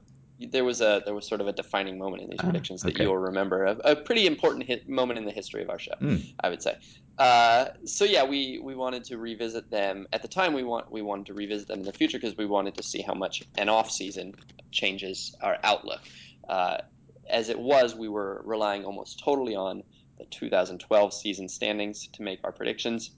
there 0.52 0.66
was 0.66 0.82
a 0.82 1.02
there 1.06 1.14
was 1.14 1.28
sort 1.28 1.42
of 1.42 1.48
a 1.48 1.54
defining 1.54 1.98
moment 1.98 2.24
in 2.24 2.30
these 2.30 2.40
Ah, 2.42 2.46
predictions 2.46 2.82
that 2.82 2.94
okay. 2.96 3.04
you'll 3.04 3.18
remember, 3.18 3.66
a, 3.66 3.78
a 3.86 3.96
pretty 3.96 4.26
important 4.26 4.66
hit 4.66 4.90
moment 4.90 5.18
in 5.20 5.26
the 5.26 5.32
history 5.32 5.62
of 5.62 5.70
our 5.70 5.80
show, 5.80 5.94
Hmm. 6.00 6.18
I 6.44 6.50
would 6.50 6.62
say. 6.62 6.76
Uh, 7.18 7.66
so 7.86 8.04
yeah, 8.04 8.26
we 8.26 8.60
we 8.62 8.76
wanted 8.76 9.04
to 9.06 9.18
revisit 9.18 9.70
them 9.70 10.08
at 10.12 10.22
the 10.24 10.28
time. 10.28 10.54
We 10.54 10.64
want 10.64 10.92
we 10.92 11.02
wanted 11.04 11.28
to 11.28 11.34
revisit 11.34 11.68
them 11.68 11.80
in 11.80 11.86
the 11.86 11.94
future 11.94 12.18
because 12.20 12.36
we 12.36 12.48
wanted 12.48 12.76
to 12.76 12.84
see 12.84 13.02
how 13.02 13.14
much 13.14 13.44
an 13.58 13.70
off 13.70 13.92
season 13.92 14.34
changes 14.72 15.34
our 15.42 15.58
outlook. 15.64 16.02
Uh, 16.50 16.78
as 17.30 17.50
it 17.50 17.60
was, 17.60 17.96
we 17.96 18.08
were 18.08 18.42
relying 18.46 18.86
almost 18.86 19.22
totally 19.24 19.56
on 19.56 19.84
the 20.18 20.26
2012 20.26 21.14
season 21.14 21.50
standings 21.50 22.08
to 22.14 22.22
make 22.22 22.40
our 22.44 22.52
predictions, 22.52 23.12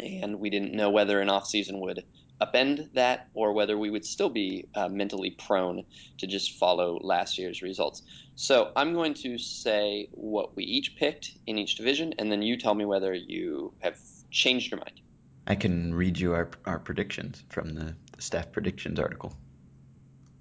and 0.00 0.38
we 0.38 0.50
didn't 0.50 0.74
know 0.74 0.90
whether 0.90 1.20
an 1.20 1.28
off 1.28 1.46
season 1.46 1.80
would 1.80 2.04
upend 2.40 2.92
that 2.92 3.28
or 3.32 3.52
whether 3.52 3.78
we 3.78 3.88
would 3.88 4.04
still 4.04 4.28
be 4.28 4.68
uh, 4.74 4.88
mentally 4.88 5.30
prone 5.30 5.84
to 6.18 6.26
just 6.26 6.58
follow 6.58 6.98
last 7.00 7.38
year's 7.38 7.62
results. 7.62 8.02
So 8.34 8.72
I'm 8.76 8.92
going 8.92 9.14
to 9.14 9.38
say 9.38 10.08
what 10.10 10.54
we 10.54 10.64
each 10.64 10.96
picked 10.96 11.32
in 11.46 11.56
each 11.56 11.76
division, 11.76 12.12
and 12.18 12.30
then 12.30 12.42
you 12.42 12.58
tell 12.58 12.74
me 12.74 12.84
whether 12.84 13.14
you 13.14 13.72
have 13.78 13.98
changed 14.30 14.70
your 14.70 14.80
mind. 14.80 15.00
I 15.46 15.54
can 15.54 15.94
read 15.94 16.18
you 16.18 16.34
our, 16.34 16.50
our 16.66 16.78
predictions 16.78 17.42
from 17.48 17.72
the, 17.74 17.94
the 18.14 18.22
staff 18.22 18.52
predictions 18.52 18.98
article, 18.98 19.34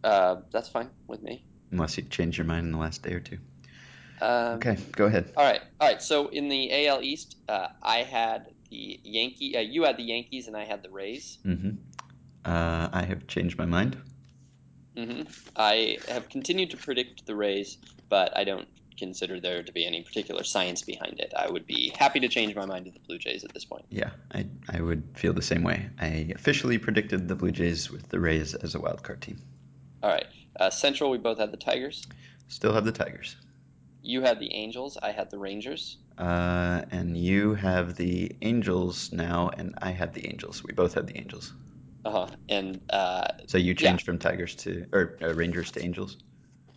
Uh, 0.03 0.37
that's 0.51 0.67
fine 0.69 0.89
with 1.07 1.21
me. 1.23 1.45
Unless 1.75 1.97
you 1.97 2.03
change 2.03 2.37
your 2.37 2.45
mind 2.45 2.65
in 2.65 2.71
the 2.71 2.77
last 2.77 3.03
day 3.03 3.13
or 3.13 3.19
two. 3.19 3.37
Um, 4.21 4.55
Okay, 4.57 4.77
go 4.93 5.05
ahead. 5.05 5.31
All 5.35 5.43
right, 5.43 5.61
all 5.79 5.87
right. 5.89 6.01
So 6.01 6.29
in 6.29 6.47
the 6.47 6.87
AL 6.87 7.01
East, 7.01 7.35
uh, 7.49 7.67
I 7.83 7.97
had 7.99 8.45
the 8.71 8.99
Yankee. 9.03 9.55
Uh, 9.57 9.59
you 9.61 9.83
had 9.83 9.97
the 9.97 10.03
Yankees, 10.03 10.47
and 10.47 10.55
I 10.55 10.65
had 10.65 10.81
the 10.83 10.89
Rays. 10.89 11.37
hmm 11.43 11.71
Uh, 12.45 12.89
I 12.93 13.03
have 13.03 13.27
changed 13.27 13.57
my 13.57 13.65
mind. 13.65 13.97
hmm 14.97 15.23
I 15.55 15.97
have 16.07 16.29
continued 16.29 16.71
to 16.71 16.77
predict 16.77 17.25
the 17.25 17.35
Rays, 17.35 17.77
but 18.09 18.35
I 18.37 18.45
don't 18.45 18.67
consider 18.97 19.41
there 19.41 19.61
to 19.61 19.71
be 19.73 19.85
any 19.85 20.01
particular 20.03 20.45
science 20.45 20.81
behind 20.81 21.19
it. 21.19 21.33
I 21.37 21.49
would 21.51 21.67
be 21.67 21.93
happy 21.99 22.21
to 22.21 22.29
change 22.29 22.55
my 22.55 22.65
mind 22.65 22.85
to 22.85 22.91
the 22.91 22.99
Blue 23.05 23.17
Jays 23.17 23.43
at 23.43 23.53
this 23.53 23.65
point. 23.65 23.83
Yeah, 23.89 24.11
I, 24.33 24.45
I 24.69 24.79
would 24.79 25.03
feel 25.15 25.33
the 25.33 25.41
same 25.41 25.63
way. 25.63 25.89
I 25.99 26.31
officially 26.33 26.77
predicted 26.77 27.27
the 27.27 27.35
Blue 27.35 27.51
Jays 27.51 27.91
with 27.91 28.07
the 28.07 28.21
Rays 28.21 28.53
as 28.53 28.73
a 28.73 28.79
wild 28.79 29.03
card 29.03 29.21
team. 29.21 29.41
All 30.01 30.09
right, 30.11 30.25
uh, 30.59 30.69
Central, 30.69 31.09
we 31.09 31.17
both 31.17 31.37
had 31.39 31.51
the 31.51 31.57
Tigers. 31.57 32.05
Still 32.47 32.73
have 32.73 32.85
the 32.85 32.91
Tigers. 32.91 33.35
You 34.01 34.21
had 34.21 34.39
the 34.39 34.53
Angels. 34.53 34.97
I 35.01 35.11
had 35.11 35.31
the 35.31 35.39
Rangers. 35.39 35.97
Uh, 36.17 36.83
and 36.91 37.17
you 37.17 37.55
have 37.55 37.95
the 37.95 38.31
Angels 38.41 39.11
now, 39.11 39.49
and 39.57 39.73
I 39.81 39.91
have 39.91 40.13
the 40.13 40.27
Angels. 40.27 40.63
We 40.63 40.73
both 40.73 40.93
have 40.93 41.07
the 41.07 41.17
Angels. 41.17 41.53
Uh-huh. 42.05 42.27
And 42.49 42.79
uh, 42.91 43.27
So 43.47 43.57
you 43.57 43.75
Yeah. 43.77 43.89
changed 43.89 44.05
from 44.05 44.19
Tigers 44.19 44.55
to 44.57 44.85
or 44.93 45.17
uh, 45.21 45.33
Rangers 45.33 45.71
to 45.71 45.83
Angels. 45.83 46.17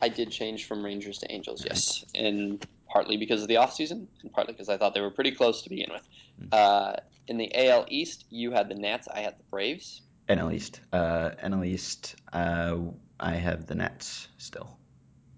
I 0.00 0.08
did 0.08 0.30
change 0.30 0.64
from 0.66 0.84
Rangers 0.84 1.18
to 1.18 1.30
Angels, 1.32 1.64
yes, 1.68 2.04
and 2.14 2.64
partly 2.90 3.16
because 3.16 3.42
of 3.42 3.48
the 3.48 3.56
offseason, 3.56 4.06
and 4.22 4.32
partly 4.32 4.52
because 4.54 4.68
I 4.68 4.76
thought 4.76 4.94
they 4.94 5.00
were 5.00 5.10
pretty 5.10 5.32
close 5.32 5.62
to 5.62 5.68
begin 5.68 5.90
with. 5.90 6.52
Uh, 6.52 6.94
in 7.26 7.36
the 7.36 7.50
AL 7.68 7.84
East, 7.88 8.24
you 8.30 8.52
had 8.52 8.68
the 8.68 8.76
Nats. 8.76 9.08
I 9.12 9.20
had 9.20 9.36
the 9.36 9.42
Braves. 9.50 10.02
NL 10.28 10.54
East. 10.54 10.80
Uh, 10.92 11.30
NL 11.42 11.66
East. 11.66 12.14
Uh, 12.32 12.76
I 13.20 13.34
have 13.34 13.66
the 13.66 13.74
Nats 13.74 14.28
still. 14.38 14.78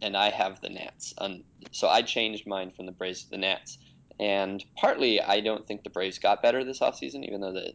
and 0.02 0.16
I 0.16 0.30
have 0.30 0.60
the 0.60 0.68
Nats. 0.70 1.12
Um, 1.18 1.44
so 1.72 1.88
I 1.88 2.02
changed 2.02 2.46
mine 2.46 2.70
from 2.74 2.86
the 2.86 2.92
Braves 2.92 3.24
to 3.24 3.30
the 3.30 3.38
Nats. 3.38 3.78
And 4.18 4.62
partly, 4.76 5.20
I 5.20 5.40
don't 5.40 5.66
think 5.66 5.82
the 5.82 5.90
Braves 5.90 6.18
got 6.18 6.42
better 6.42 6.62
this 6.64 6.80
offseason, 6.80 7.24
even 7.26 7.40
though 7.40 7.52
the 7.52 7.74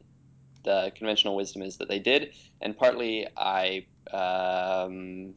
the 0.63 0.91
conventional 0.95 1.35
wisdom 1.35 1.61
is 1.61 1.77
that 1.77 1.87
they 1.89 1.99
did. 1.99 2.33
And 2.61 2.75
partly, 2.75 3.27
I 3.37 3.85
um, 4.11 5.35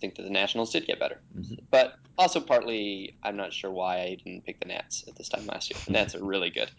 think 0.00 0.16
that 0.16 0.22
the 0.24 0.30
Nationals 0.30 0.72
did 0.72 0.86
get 0.86 1.00
better. 1.00 1.20
Mhm. 1.34 1.60
But 1.70 1.94
also 2.18 2.40
partly, 2.40 3.16
I'm 3.22 3.36
not 3.36 3.52
sure 3.54 3.70
why 3.70 4.00
I 4.00 4.14
didn't 4.22 4.44
pick 4.44 4.60
the 4.60 4.66
Nats 4.66 5.04
at 5.08 5.16
this 5.16 5.28
time 5.30 5.46
last 5.46 5.70
year. 5.70 5.78
The 5.86 5.92
Nats 5.92 6.14
are 6.14 6.22
really 6.24 6.50
good. 6.50 6.70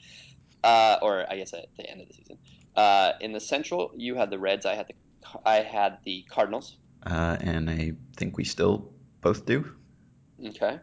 Uh, 0.63 0.97
or 1.01 1.25
I 1.31 1.37
guess 1.37 1.53
at 1.53 1.67
the 1.77 1.89
end 1.89 2.01
of 2.01 2.07
the 2.07 2.13
season. 2.13 2.37
Uh, 2.75 3.13
in 3.21 3.31
the 3.31 3.39
Central, 3.39 3.91
you 3.95 4.13
had 4.15 4.29
the 4.29 4.37
Reds. 4.37 4.65
I 4.67 4.75
had 4.75 4.87
the 4.87 4.93
I 5.45 5.57
had 5.61 5.99
the 6.05 6.25
Cardinals. 6.29 6.77
Uh, 7.05 7.37
and 7.39 7.69
I 7.69 7.93
think 8.17 8.37
we 8.37 8.43
still 8.43 8.91
both 9.21 9.45
do. 9.45 9.65
Okay. 10.45 10.79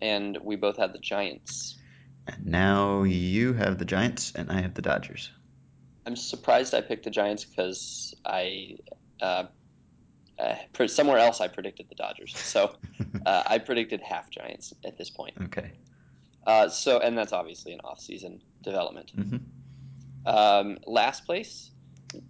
And 0.00 0.38
we 0.42 0.56
both 0.56 0.76
had 0.76 0.92
the 0.92 0.98
Giants. 0.98 1.78
And 2.26 2.46
now 2.46 3.02
you 3.04 3.52
have 3.54 3.78
the 3.78 3.84
Giants, 3.84 4.32
and 4.34 4.50
I 4.50 4.60
have 4.60 4.74
the 4.74 4.82
Dodgers. 4.82 5.30
I'm 6.06 6.16
surprised 6.16 6.74
I 6.74 6.80
picked 6.80 7.04
the 7.04 7.10
Giants 7.10 7.44
because 7.44 8.14
I, 8.24 8.76
uh, 9.20 9.44
uh, 10.38 10.86
somewhere 10.86 11.18
else 11.18 11.40
I 11.40 11.48
predicted 11.48 11.88
the 11.88 11.94
Dodgers. 11.94 12.36
So 12.36 12.76
uh, 13.26 13.42
I 13.46 13.58
predicted 13.58 14.00
half 14.02 14.30
Giants 14.30 14.72
at 14.84 14.96
this 14.98 15.10
point. 15.10 15.34
okay. 15.44 15.72
Uh, 16.46 16.68
so 16.68 16.98
and 17.00 17.18
that's 17.18 17.32
obviously 17.32 17.72
an 17.72 17.80
off-season 17.82 18.40
development. 18.62 19.10
hmm 19.10 19.36
Um, 20.26 20.78
last 20.86 21.24
place, 21.26 21.70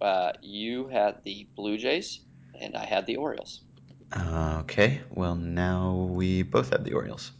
uh, 0.01 0.31
you 0.41 0.87
had 0.87 1.23
the 1.23 1.47
Blue 1.55 1.77
Jays 1.77 2.21
and 2.59 2.75
I 2.75 2.85
had 2.85 3.05
the 3.05 3.17
Orioles. 3.17 3.61
Uh, 4.11 4.59
okay. 4.61 5.01
Well, 5.13 5.35
now 5.35 6.07
we 6.11 6.43
both 6.43 6.69
have 6.71 6.83
the 6.83 6.93
Orioles, 6.93 7.31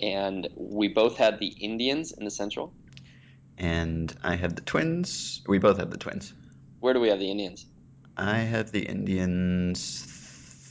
And 0.00 0.48
we 0.56 0.88
both 0.88 1.16
had 1.16 1.38
the 1.38 1.48
Indians 1.48 2.12
in 2.12 2.24
the 2.24 2.30
Central. 2.30 2.72
and 3.56 4.14
I 4.22 4.34
have 4.36 4.54
the 4.56 4.62
Twins. 4.62 5.42
We 5.46 5.58
both 5.58 5.78
have 5.78 5.90
the 5.90 5.96
Twins. 5.96 6.34
Where 6.80 6.92
do 6.92 7.00
we 7.00 7.08
have 7.08 7.18
the 7.20 7.30
Indians? 7.30 7.66
I 8.16 8.38
have 8.38 8.70
the 8.72 8.82
Indians 8.82 10.04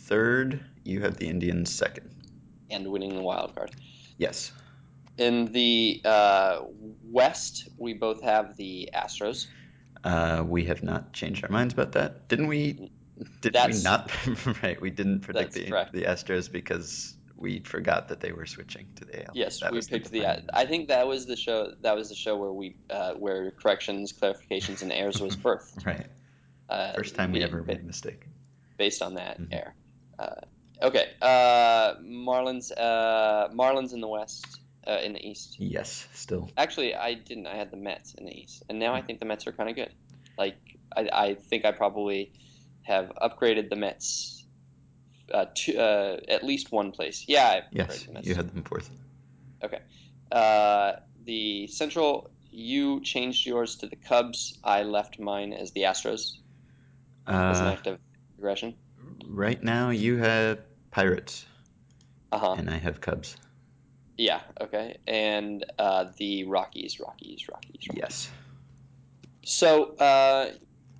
third. 0.07 0.63
You 0.83 1.01
have 1.01 1.17
the 1.17 1.27
Indians 1.27 1.73
second. 1.73 2.09
And 2.69 2.87
winning 2.91 3.15
the 3.15 3.21
wild 3.21 3.55
card. 3.55 3.71
Yes. 4.17 4.51
In 5.17 5.51
the 5.51 6.01
uh, 6.05 6.59
West, 7.03 7.69
we 7.77 7.93
both 7.93 8.21
have 8.23 8.55
the 8.57 8.89
Astros. 8.93 9.47
Uh, 10.03 10.43
we 10.45 10.65
have 10.65 10.83
not 10.83 11.13
changed 11.13 11.43
our 11.43 11.49
minds 11.51 11.73
about 11.73 11.93
that. 11.93 12.27
Didn't 12.27 12.47
we? 12.47 12.91
Did 13.41 13.55
we 13.67 13.81
not? 13.83 14.11
right. 14.63 14.79
We 14.81 14.89
didn't 14.89 15.21
predict 15.21 15.53
the, 15.53 15.65
correct. 15.69 15.93
the 15.93 16.03
Astros 16.03 16.51
because 16.51 17.15
we 17.35 17.59
forgot 17.59 18.07
that 18.09 18.19
they 18.21 18.31
were 18.31 18.45
switching 18.45 18.87
to 18.95 19.05
the 19.05 19.25
AL. 19.25 19.31
Yes, 19.33 19.59
That 19.59 19.71
we 19.73 19.81
picked 19.81 20.11
the. 20.11 20.19
defining- 20.19 20.49
I 20.53 20.65
think 20.65 20.87
that 20.89 21.07
was 21.07 21.25
the 21.25 21.35
show. 21.35 21.73
That 21.81 21.95
was 21.95 22.09
the 22.09 22.15
show 22.15 22.37
where 22.37 22.53
we, 22.53 22.75
uh, 22.89 23.13
where 23.13 23.51
corrections, 23.51 24.13
clarifications, 24.13 24.81
and 24.81 24.91
errors 24.91 25.19
was 25.21 25.35
birthed. 25.45 25.85
Right. 25.85 26.07
Uh, 26.69 26.93
First 26.93 27.15
time 27.15 27.31
we 27.31 27.39
be- 27.39 27.43
ever 27.45 27.61
made 27.63 27.79
a 27.79 27.83
mistake. 27.83 28.25
based 28.77 29.01
on 29.01 29.15
that 29.15 29.39
Mhm. 29.39 29.47
error. 29.51 29.73
Uh, 30.17 30.35
okay, 30.81 31.09
uh, 31.21 31.95
Marlins. 32.01 32.71
Uh, 32.75 33.49
Marlins 33.49 33.93
in 33.93 33.99
the 34.01 34.07
West, 34.07 34.45
uh, 34.87 34.99
in 35.03 35.13
the 35.13 35.27
East. 35.27 35.57
Yes. 35.59 36.07
Still. 36.13 36.49
Actually, 36.57 36.95
I 36.95 37.13
didn't. 37.15 37.47
I 37.47 37.55
had 37.55 37.71
the 37.71 37.77
Mets 37.77 38.13
in 38.13 38.25
the 38.25 38.31
East, 38.31 38.63
and 38.69 38.79
now 38.79 38.93
I 38.93 39.01
think 39.01 39.19
the 39.19 39.25
Mets 39.25 39.45
are 39.47 39.51
kind 39.51 39.69
of 39.69 39.75
good. 39.75 39.91
Like, 40.37 40.57
I, 40.95 41.09
I 41.11 41.35
think 41.35 41.65
I 41.65 41.71
probably 41.71 42.31
have 42.83 43.11
upgraded 43.21 43.69
the 43.69 43.75
Mets. 43.75 44.45
Uh, 45.33 45.45
to 45.55 45.77
uh, 45.77 46.17
at 46.27 46.43
least 46.43 46.71
one 46.71 46.91
place. 46.91 47.23
Yeah, 47.27 47.47
I 47.47 47.61
Yes. 47.71 48.03
the 48.03 48.13
Mets. 48.13 48.27
You 48.27 48.35
had 48.35 48.53
them 48.53 48.63
fourth. 48.63 48.89
Uh, 50.31 50.93
the 51.25 51.67
Central, 51.67 52.29
you 52.49 52.99
changed 53.01 53.45
yours 53.45 53.75
to 53.77 53.87
the 53.87 53.95
Cubs. 53.95 54.57
I 54.63 54.81
left 54.81 55.19
mine 55.19 55.53
as 55.53 55.71
the 55.73 55.81
Astros 55.81 56.39
as 57.27 57.59
an 57.59 57.67
Uh, 57.67 57.71
act 57.71 57.87
of 57.87 57.99
aggression. 58.37 58.75
right 59.27 59.61
now 59.63 59.89
you 59.91 60.17
have 60.17 60.59
Pirates, 60.91 61.45
Uh 62.31 62.39
huh. 62.39 62.55
and 62.57 62.69
I 62.69 62.77
have 62.77 62.99
Cubs. 62.99 63.37
Yeah. 64.17 64.41
Okay. 64.59 64.97
And 65.07 65.63
uh, 65.77 66.05
the 66.17 66.45
Rockies, 66.45 66.99
Rockies, 66.99 67.47
Rockies. 67.47 67.87
Rockies. 67.89 68.01
Yes. 68.01 68.29
So 69.45 69.95
uh, 69.97 70.51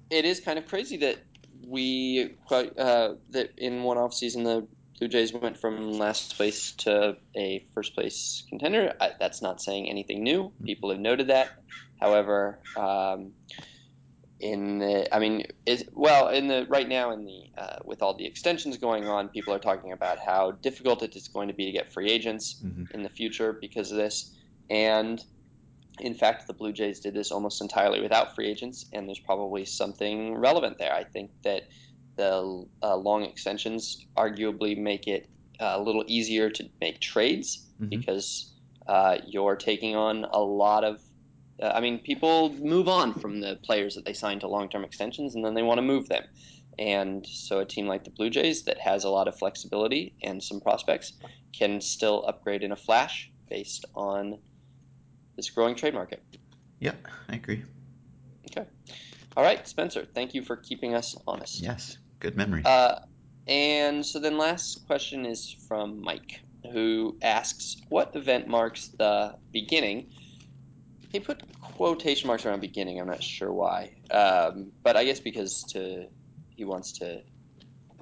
it 0.10 0.25
is 0.25 0.40
kind 0.40 0.60
of 0.60 0.68
crazy 0.68 0.98
that 0.98 1.18
we 1.67 2.36
quite 2.48 2.77
uh, 2.77 3.15
that 3.32 3.51
in 3.58 3.84
one 3.84 3.98
off 3.98 4.13
season 4.13 4.43
the 4.43 4.67
Blue 5.00 5.08
Jays 5.08 5.34
went 5.34 5.58
from 5.58 5.91
last 5.93 6.38
place 6.38 6.74
to 6.79 7.17
a 7.36 7.65
first 7.74 7.96
place 7.96 8.43
contender. 8.50 8.93
I, 9.01 9.12
that's 9.20 9.41
not 9.41 9.62
saying 9.62 9.89
anything 9.89 10.24
new. 10.24 10.53
People 10.63 10.91
have 10.91 11.00
noted 11.00 11.27
that. 11.27 11.50
However, 12.00 12.60
um, 12.77 13.34
in 14.39 14.79
the, 14.79 15.13
I 15.13 15.20
mean, 15.20 15.46
is 15.65 15.86
well 15.93 16.27
in 16.27 16.48
the 16.48 16.65
right 16.67 16.88
now 16.88 17.12
in 17.12 17.25
the 17.25 17.43
uh, 17.58 17.77
with 17.86 18.01
all 18.01 18.15
the 18.17 18.25
extensions 18.25 18.77
going 18.77 19.08
on, 19.08 19.29
people 19.29 19.53
are 19.53 19.60
talking 19.60 19.93
about 19.93 20.20
how 20.20 20.51
difficult 20.51 21.01
it 21.01 21.15
is 21.15 21.27
going 21.29 21.48
to 21.48 21.53
be 21.53 21.65
to 21.65 21.72
get 21.72 21.93
free 21.93 22.10
agents 22.12 22.62
Mhm. 22.63 22.91
in 22.91 23.03
the 23.03 23.10
future 23.10 23.58
because 23.60 23.91
of 23.91 23.98
this, 23.98 24.36
and 24.70 25.24
in 26.00 26.16
fact, 26.16 26.48
the 26.48 26.54
Blue 26.54 26.72
Jays 26.74 27.00
did 27.00 27.14
this 27.14 27.32
almost 27.32 27.62
entirely 27.62 28.02
without 28.02 28.36
free 28.36 28.50
agents, 28.50 28.86
and 28.94 29.08
there's 29.08 29.20
probably 29.20 29.66
something 29.66 30.36
relevant 30.36 30.78
there. 30.80 30.94
I 30.94 31.04
think 31.04 31.32
that 31.44 31.64
the 32.16 32.66
uh, 32.82 32.96
long 32.96 33.24
extensions 33.24 34.06
arguably 34.18 34.78
make 34.78 35.08
it 35.08 35.28
uh, 35.60 35.74
a 35.76 35.82
little 35.82 36.04
easier 36.08 36.50
to 36.50 36.70
make 36.82 37.00
trades 37.00 37.70
Mhm. 37.80 37.90
because 37.90 38.52
uh, 38.88 39.18
you're 39.26 39.56
taking 39.56 39.96
on 39.96 40.26
a 40.26 40.40
lot 40.40 40.84
of. 40.84 41.02
Uh, 41.62 41.72
I 41.74 41.80
mean, 41.80 42.00
people 42.00 42.54
move 42.54 42.88
on 42.88 43.14
from 43.14 43.40
the 43.40 43.58
players 43.64 43.96
that 43.96 44.06
they 44.06 44.14
sign 44.14 44.40
to 44.40 44.48
long-term 44.48 44.84
extensions, 44.84 45.36
and 45.36 45.46
then 45.46 45.54
they 45.54 45.62
want 45.64 45.78
to 45.78 45.84
move 45.84 46.10
them. 46.10 46.24
And 46.80 47.26
so, 47.26 47.60
a 47.60 47.66
team 47.66 47.88
like 47.88 48.04
the 48.04 48.10
Blue 48.10 48.30
Jays 48.32 48.64
that 48.64 48.80
has 48.80 49.04
a 49.04 49.10
lot 49.10 49.28
of 49.28 49.38
flexibility 49.38 50.16
and 50.24 50.44
some 50.44 50.60
prospects 50.60 51.14
can 51.58 51.80
still 51.82 52.26
upgrade 52.28 52.64
in 52.64 52.72
a 52.72 52.76
flash 52.76 53.32
based 53.48 53.86
on 53.94 54.40
this 55.36 55.50
growing 55.50 55.75
trade 55.75 55.94
market. 55.94 56.24
Yep, 56.80 57.08
I 57.30 57.36
agree. 57.36 57.63
Okay. 58.52 58.68
All 59.36 59.44
right, 59.44 59.68
Spencer, 59.68 60.06
thank 60.13 60.34
you 60.34 60.42
for 60.44 60.58
keeping 60.58 60.94
us 60.94 61.16
honest. 61.25 61.62
Yes, 61.62 61.98
good 62.20 62.36
memory. 62.36 62.62
Uh, 62.66 62.96
and 63.48 64.06
so 64.06 64.20
then 64.20 64.38
last 64.38 64.86
question 64.86 65.25
is 65.25 65.56
from 65.68 66.02
Mike, 66.02 66.42
who 66.72 67.18
asks, 67.22 67.78
"What 67.90 68.16
event 68.16 68.48
marks 68.48 68.90
the 69.00 69.36
beginning?" 69.52 70.12
He 71.12 71.20
put 71.20 71.42
quotation 71.60 72.28
marks 72.28 72.46
around 72.46 72.62
beginning. 72.62 73.00
I'm 73.00 73.08
not 73.08 73.24
sure 73.24 73.52
why, 73.54 73.92
um, 74.12 74.72
but 74.84 74.96
I 74.98 75.04
guess 75.06 75.20
because 75.20 75.63
to 75.72 76.08
he 76.56 76.63
wants 76.66 76.94
to 77.00 77.24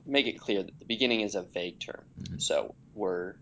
make 0.05 0.27
it 0.27 0.39
clear 0.39 0.63
that 0.63 0.79
the 0.79 0.85
beginning 0.85 1.21
is 1.21 1.35
a 1.35 1.43
vague 1.53 1.79
term. 1.79 2.03
Mhm. 2.19 2.41
So 2.41 2.75
we're 2.93 3.35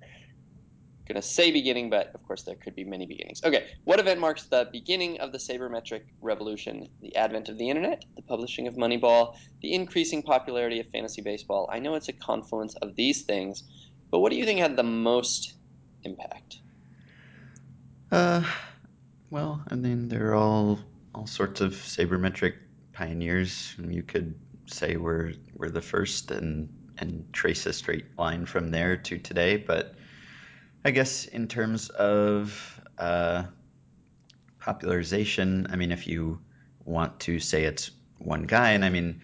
gonna 1.10 1.22
say 1.22 1.52
beginning, 1.52 1.90
but 1.90 2.14
of 2.14 2.24
course 2.24 2.44
there 2.44 2.56
could 2.56 2.76
be 2.76 2.84
many 2.84 3.06
beginnings. 3.06 3.42
Okay, 3.44 3.68
what 3.84 4.00
event 4.00 4.20
marks 4.20 4.44
the 4.44 4.70
beginning 4.72 5.20
of 5.20 5.32
the 5.32 5.38
sabermetric 5.38 6.04
revolution? 6.22 6.88
The 7.02 7.16
advent 7.16 7.50
of 7.50 7.58
the 7.58 7.70
internet, 7.70 8.06
the 8.16 8.22
publishing 8.22 8.68
of 8.68 8.76
Moneyball, 8.76 9.36
the 9.62 9.74
increasing 9.74 10.22
popularity 10.22 10.80
of 10.80 10.88
fantasy 10.90 11.22
baseball. 11.22 11.68
I 11.72 11.80
know 11.80 11.96
it's 11.96 12.10
a 12.10 12.14
confluence 12.14 12.76
of 12.76 12.96
these 12.96 13.24
things, 13.24 13.64
but 14.12 14.20
what 14.20 14.32
do 14.32 14.38
you 14.38 14.46
think 14.46 14.60
had 14.60 14.78
the 14.78 14.84
most 14.84 15.56
impact? 16.04 16.60
Uh, 18.12 18.44
well, 19.30 19.64
I 19.70 19.76
mean, 19.76 20.08
they're 20.08 20.36
all 20.36 20.80
all 21.16 21.28
sorts 21.28 21.60
of 21.60 21.74
sabermetric 21.74 22.54
pioneers. 22.94 23.76
You 23.80 24.04
could 24.04 24.36
say 24.68 24.96
we're 24.96 25.34
we're 25.56 25.70
the 25.70 25.82
first 25.82 26.32
and 26.32 26.70
and 27.00 27.26
trace 27.34 27.66
a 27.66 27.74
straight 27.74 28.06
line 28.18 28.46
from 28.46 28.72
there 28.72 28.98
to 28.98 29.18
today. 29.18 29.58
But 29.58 29.96
I 30.84 30.92
guess 30.92 31.26
in 31.26 31.48
terms 31.48 31.90
of 31.90 32.82
uh, 32.98 33.44
popularization, 34.60 35.68
I 35.70 35.76
mean, 35.76 35.92
if 35.92 36.08
you 36.08 36.40
want 36.86 37.20
to 37.22 37.40
say 37.40 37.64
it's 37.64 37.92
one 38.18 38.44
guy, 38.44 38.72
and 38.72 38.86
I 38.86 38.90
mean, 38.90 39.22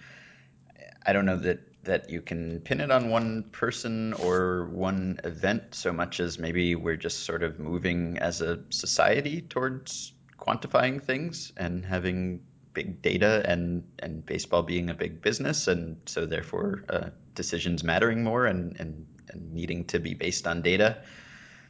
I 1.05 1.13
don't 1.13 1.25
know 1.25 1.37
that 1.37 1.59
that 1.85 2.09
you 2.09 2.19
can 2.19 2.59
pin 2.61 2.81
it 2.81 2.89
on 2.89 3.09
one 3.09 3.43
person 3.51 4.13
or 4.13 4.65
one 4.71 5.19
event 5.23 5.75
so 5.75 5.93
much 5.93 6.19
as 6.19 6.39
maybe 6.39 6.73
we're 6.73 6.95
just 6.95 7.25
sort 7.25 7.43
of 7.43 7.59
moving 7.59 8.17
as 8.17 8.41
a 8.41 8.59
society 8.71 9.41
towards 9.41 10.11
quantifying 10.39 11.01
things 11.01 11.53
and 11.57 11.85
having 11.85 12.41
big 12.73 13.01
data 13.01 13.43
and 13.45 13.83
and 13.99 14.25
baseball 14.25 14.63
being 14.63 14.89
a 14.89 14.95
big 14.95 15.21
business 15.21 15.67
and 15.67 15.97
so 16.07 16.25
therefore 16.25 16.83
uh, 16.89 17.09
decisions 17.35 17.83
mattering 17.83 18.23
more 18.23 18.47
and, 18.47 18.75
and 18.79 19.05
and 19.29 19.53
needing 19.53 19.85
to 19.85 19.99
be 19.99 20.15
based 20.15 20.47
on 20.47 20.61
data 20.61 20.97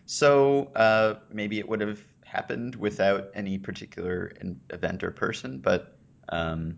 so 0.06 0.72
uh, 0.76 1.16
maybe 1.32 1.60
it 1.60 1.68
would 1.68 1.82
have 1.82 2.00
happened 2.24 2.76
without 2.76 3.30
any 3.34 3.58
particular 3.58 4.32
event 4.70 5.04
or 5.04 5.12
person 5.12 5.60
but 5.60 5.98
um, 6.30 6.78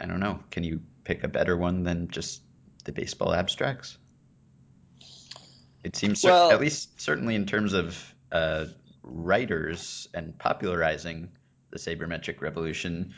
I, 0.00 0.06
don't 0.06 0.20
know. 0.20 0.38
Can 0.50 0.62
you 0.62 0.80
pick 1.04 1.24
a 1.24 1.28
better 1.28 1.56
one 1.56 1.82
than 1.82 2.08
just 2.08 2.42
the 2.84 2.92
baseball 2.92 3.34
abstracts? 3.34 3.98
It 5.82 5.96
seems 5.96 6.20
cer- 6.20 6.52
at 6.52 6.60
least 6.60 7.00
certainly 7.00 7.34
in 7.34 7.46
terms 7.46 7.72
of 7.72 8.14
uh, 8.30 8.66
writers 9.02 10.08
and 10.14 10.38
popularizing 10.38 11.30
the 11.70 11.78
sabermetric 11.78 12.40
revolution 12.40 13.14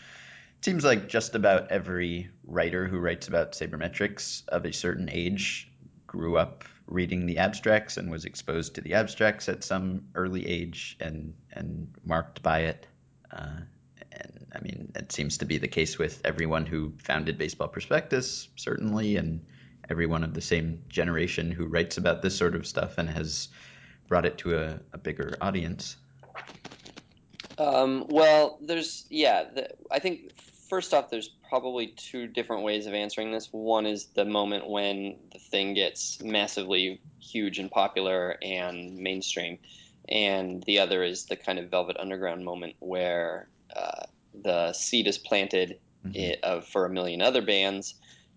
it 0.58 0.64
seems 0.64 0.84
like 0.84 1.08
just 1.08 1.34
about 1.34 1.70
every 1.70 2.30
writer 2.46 2.87
who 2.87 2.98
writes 2.98 3.28
about 3.28 3.52
sabermetrics 3.52 4.48
of 4.48 4.64
a 4.64 4.72
certain 4.72 5.10
age 5.12 5.70
grew 6.06 6.38
up 6.38 6.64
reading 6.87 7.27
the 7.27 7.38
abstracts 7.38 7.97
and 7.97 8.11
was 8.11 8.25
exposed 8.25 8.77
to 8.77 8.81
the 8.81 8.94
abstracts 8.94 9.49
at 9.49 9.64
some 9.64 10.07
early 10.14 10.47
age 10.47 10.97
and 11.01 11.35
and 11.53 11.94
marked 12.05 12.42
by 12.42 12.61
it 12.61 12.87
uh, 13.33 13.61
and 14.12 14.47
I 14.55 14.61
mean 14.61 14.92
it 14.94 15.12
seems 15.12 15.38
to 15.38 15.47
be 15.47 15.59
the 15.59 15.68
case 15.68 15.99
with 15.99 16.20
everyone 16.25 16.66
who 16.66 16.94
founded 16.99 17.38
Baseball 17.38 17.68
Prospectus 17.68 18.49
certainly 18.57 19.16
and 19.16 19.47
everyone 19.88 20.25
of 20.25 20.35
the 20.35 20.40
same 20.42 20.83
generation 20.88 21.51
who 21.51 21.66
writes 21.66 21.97
about 21.99 22.23
this 22.23 22.37
sort 22.37 22.55
of 22.55 22.66
stuff 22.66 22.99
and 22.99 23.09
has 23.11 23.49
brought 24.09 24.27
it 24.27 24.38
to 24.38 24.57
a, 24.59 24.81
a 24.92 24.99
bigger 24.99 25.38
audience 25.40 25.97
Um, 27.59 28.07
well, 28.09 28.59
there's 28.62 29.07
yeah. 29.11 29.44
The, 29.55 29.70
I 29.90 30.01
think 30.01 30.33
first 30.74 30.92
off, 30.92 31.08
there's 31.08 31.30
probably 31.48 31.94
two 31.96 32.26
different 32.26 32.64
ways 32.64 32.87
of 32.87 32.94
answering 32.94 33.30
this. 33.30 33.48
One 33.52 33.87
is 33.87 34.06
the 34.06 34.24
moment 34.24 34.68
when 34.68 35.16
the 35.32 35.38
thing 35.38 35.74
gets 35.74 36.20
massively 36.20 37.00
huge 37.20 37.60
and 37.60 37.70
popular 37.70 38.37
and 38.42 38.96
mainstream, 38.96 39.58
and 40.08 40.64
the 40.64 40.80
other 40.80 41.04
is 41.04 41.26
the 41.26 41.37
kind 41.37 41.60
of 41.60 41.70
Velvet 41.70 41.96
Underground 41.96 42.44
moment 42.44 42.74
where 42.80 43.48
uh, 43.76 44.06
the 44.42 44.72
seed 44.72 45.06
is 45.06 45.16
planted 45.16 45.78
Mhm. 46.04 46.32
i 46.42 46.46
of 46.46 46.66
for 46.66 46.84
a 46.87 46.90
million 46.90 47.22
other 47.22 47.40
bands, 47.40 47.94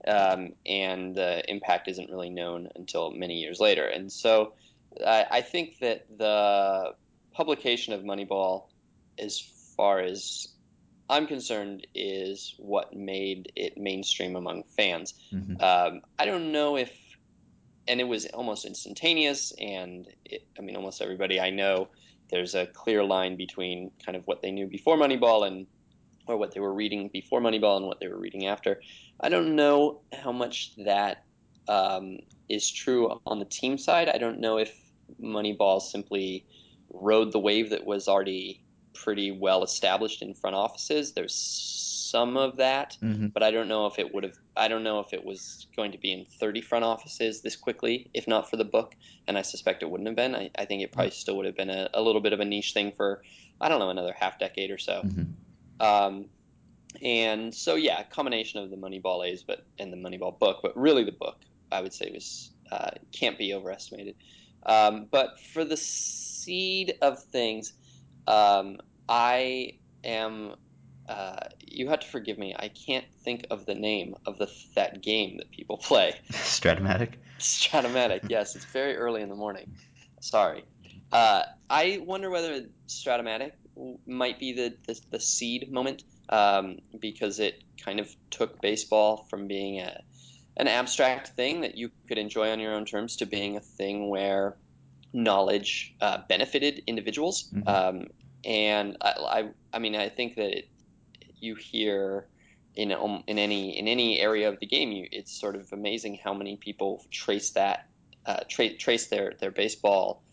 um, 0.08 0.54
and 0.66 1.16
the 1.16 1.44
impact 1.50 1.88
isn't 1.88 2.12
really 2.12 2.30
known 2.30 2.70
until 2.76 3.10
many 3.10 3.40
years 3.40 3.60
later. 3.60 3.86
And 3.88 4.12
so, 4.12 4.54
I, 5.06 5.26
I 5.32 5.42
think 5.42 5.80
that 5.80 6.06
the 6.16 6.94
publication 7.34 7.94
of 7.94 8.04
Moneyball 8.04 8.68
as 9.18 9.42
far 9.76 10.00
as 10.00 10.48
I'm 11.10 11.28
concerned, 11.28 11.88
is 11.96 12.54
what 12.58 12.94
made 12.94 13.52
it 13.56 13.78
mainstream 13.78 14.36
among 14.36 14.64
fans. 14.76 15.14
Mhm. 15.32 15.62
Um, 15.62 16.02
I 16.20 16.26
don't 16.26 16.52
know 16.52 16.76
if, 16.78 16.92
and 17.88 18.02
it 18.02 18.06
was 18.06 18.26
almost 18.28 18.66
instantaneous, 18.66 19.54
and 19.60 20.08
it, 20.26 20.46
I 20.58 20.62
mean, 20.62 20.76
almost 20.76 21.02
everybody 21.02 21.40
I 21.40 21.50
know, 21.50 21.90
there's 22.30 22.56
a 22.56 22.68
clear 22.68 23.04
line 23.04 23.38
between 23.38 23.92
kind 24.06 24.18
of 24.18 24.28
what 24.28 24.42
they 24.42 24.52
knew 24.52 24.68
before 24.68 24.98
Moneyball 24.98 25.48
and 25.48 25.68
or 26.28 26.36
what 26.36 26.54
they 26.54 26.60
were 26.60 26.74
reading 26.74 27.10
before 27.14 27.40
Moneyball 27.40 27.78
and 27.78 27.86
what 27.86 28.00
they 28.00 28.08
were 28.08 28.20
reading 28.20 28.48
after. 28.48 28.82
I 29.22 29.30
don't 29.30 29.56
know 29.56 30.02
how 30.14 30.34
much 30.34 30.74
that 30.86 31.24
um, 31.70 32.18
is 32.50 32.70
true 32.70 33.20
on 33.26 33.40
the 33.40 33.46
team 33.46 33.78
side. 33.78 34.10
I 34.10 34.18
don't 34.18 34.40
know 34.40 34.58
if 34.58 34.78
Moneyball 35.22 35.82
simply 35.82 36.46
rode 36.92 37.32
the 37.32 37.40
wave 37.40 37.70
that 37.70 37.86
was 37.86 38.08
already 38.08 38.62
pretty 39.04 39.32
well 39.32 39.64
established 39.64 40.22
in 40.22 40.34
front 40.34 40.56
offices. 40.56 41.14
There's 41.14 41.36
some 41.36 42.38
of 42.38 42.58
that, 42.58 42.98
Mhm. 43.02 43.34
but 43.34 43.44
I 43.44 43.52
don't 43.52 43.68
know 43.68 43.86
if 43.86 44.00
it 44.00 44.14
would 44.14 44.24
have. 44.24 44.38
I 44.56 44.68
don't 44.68 44.84
know 44.84 45.00
if 45.00 45.14
it 45.14 45.24
was 45.24 45.68
going 45.76 45.92
to 45.92 45.98
be 45.98 46.12
in 46.14 46.26
30 46.40 46.62
front 46.62 46.86
offices 46.86 47.42
this 47.42 47.56
quickly, 47.56 48.10
if 48.14 48.28
not 48.28 48.50
for 48.50 48.56
the 48.56 48.66
book. 48.66 48.96
And 49.28 49.38
I 49.38 49.42
suspect 49.42 49.84
it 49.84 49.90
wouldn't 49.90 50.08
have 50.08 50.16
been. 50.16 50.34
I, 50.36 50.50
I 50.58 50.66
think 50.66 50.82
it 50.82 50.92
probably 50.92 51.12
still 51.12 51.36
would 51.38 51.46
have 51.46 51.58
been 51.58 51.70
a, 51.70 51.90
a 51.94 52.02
little 52.02 52.22
bit 52.22 52.34
of 52.34 52.40
a 52.40 52.46
niche 52.46 52.74
thing 52.74 52.94
for, 52.96 53.22
I 53.60 53.70
don't 53.70 53.80
know, 53.80 53.90
another 53.90 54.16
half 54.18 54.40
decade 54.40 54.72
or 54.72 54.78
so. 54.78 55.04
Mhm. 55.04 55.34
Um, 55.80 56.30
and 57.02 57.54
so 57.54 57.76
yeah, 57.76 58.02
combination 58.04 58.64
of 58.64 58.70
the 58.70 58.78
Moneyball 58.78 59.28
A's, 59.28 59.44
but 59.44 59.68
and 59.78 59.92
the 59.92 59.98
Moneyball 59.98 60.40
book, 60.40 60.60
but 60.64 60.76
really 60.78 61.04
the 61.04 61.12
book 61.12 61.38
I 61.72 61.82
would 61.82 61.94
say 61.94 62.10
was 62.12 62.52
uh, 62.72 62.92
can't 63.12 63.38
be 63.38 63.54
overestimated. 63.54 64.16
Um, 64.66 65.08
but 65.12 65.40
for 65.54 65.64
the 65.64 65.78
seed 65.78 66.96
of 67.02 67.22
things, 67.26 67.74
um, 68.28 68.78
I 69.08 69.80
am. 70.04 70.56
Uh, 71.08 71.48
you 71.62 71.88
have 71.88 72.02
to 72.02 72.08
forgive 72.08 72.38
me. 72.38 72.54
I 72.58 72.68
can't 72.68 73.06
think 73.24 73.48
of 73.50 73.66
the 73.66 73.76
name 73.76 74.16
of 74.26 74.38
the 74.38 74.52
that 74.76 75.02
game 75.02 75.38
that 75.38 75.52
people 75.52 75.78
play. 75.84 76.16
Strat-O-Matic 76.32 77.14
Strat-O-Matic. 77.40 78.30
Yes, 78.30 78.56
it's 78.56 78.66
very 78.66 78.96
early 78.96 79.22
in 79.22 79.30
the 79.30 79.36
morning. 79.36 79.76
Sorry. 80.22 80.66
Uh, 81.12 81.44
I 81.70 82.02
wonder 82.04 82.30
whether 82.30 82.66
Strat-O-Matic 82.88 83.52
might 84.06 84.40
be 84.40 84.54
the, 84.54 84.76
the, 84.88 85.00
the 85.12 85.20
seed 85.20 85.72
moment 85.72 86.04
um, 86.30 86.80
because 87.00 87.40
it 87.40 87.64
kind 87.84 88.00
of 88.00 88.14
took 88.30 88.62
baseball 88.62 89.28
from 89.30 89.48
being 89.48 89.80
a, 89.80 90.02
an 90.58 90.68
abstract 90.68 91.30
thing 91.30 91.62
that 91.62 91.78
you 91.78 91.92
could 92.08 92.18
enjoy 92.18 92.52
on 92.52 92.60
your 92.60 92.74
own 92.74 92.86
terms 92.86 93.18
to 93.18 93.26
being 93.26 93.56
a 93.56 93.62
thing 93.62 94.10
where 94.10 94.58
knowledge 95.18 95.96
uh, 96.00 96.20
benefited 96.30 96.84
individuals. 96.88 97.50
Mhm. 97.54 97.68
Um, 97.68 98.08
and 98.46 98.98
I, 99.02 99.10
I, 99.10 99.50
I 99.74 99.80
mean, 99.80 99.96
I 99.96 100.10
think 100.10 100.36
that 100.36 100.56
it, 100.58 100.70
you 101.40 101.56
hear 101.56 102.28
in 102.76 102.92
um, 102.92 103.24
in 103.28 103.40
any 103.40 103.78
in 103.78 103.88
any 103.88 104.20
area 104.20 104.48
of 104.48 104.60
the 104.60 104.68
game, 104.68 104.92
you, 104.92 105.08
it's 105.12 105.38
sort 105.38 105.56
of 105.56 105.68
amazing 105.74 106.20
how 106.24 106.34
many 106.34 106.56
people 106.56 107.04
trace 107.10 107.52
that 107.52 107.88
uh, 108.26 108.42
tra- 108.48 108.78
trace 108.78 109.08
their 109.08 109.34
their 109.40 109.52
baseball 109.52 110.24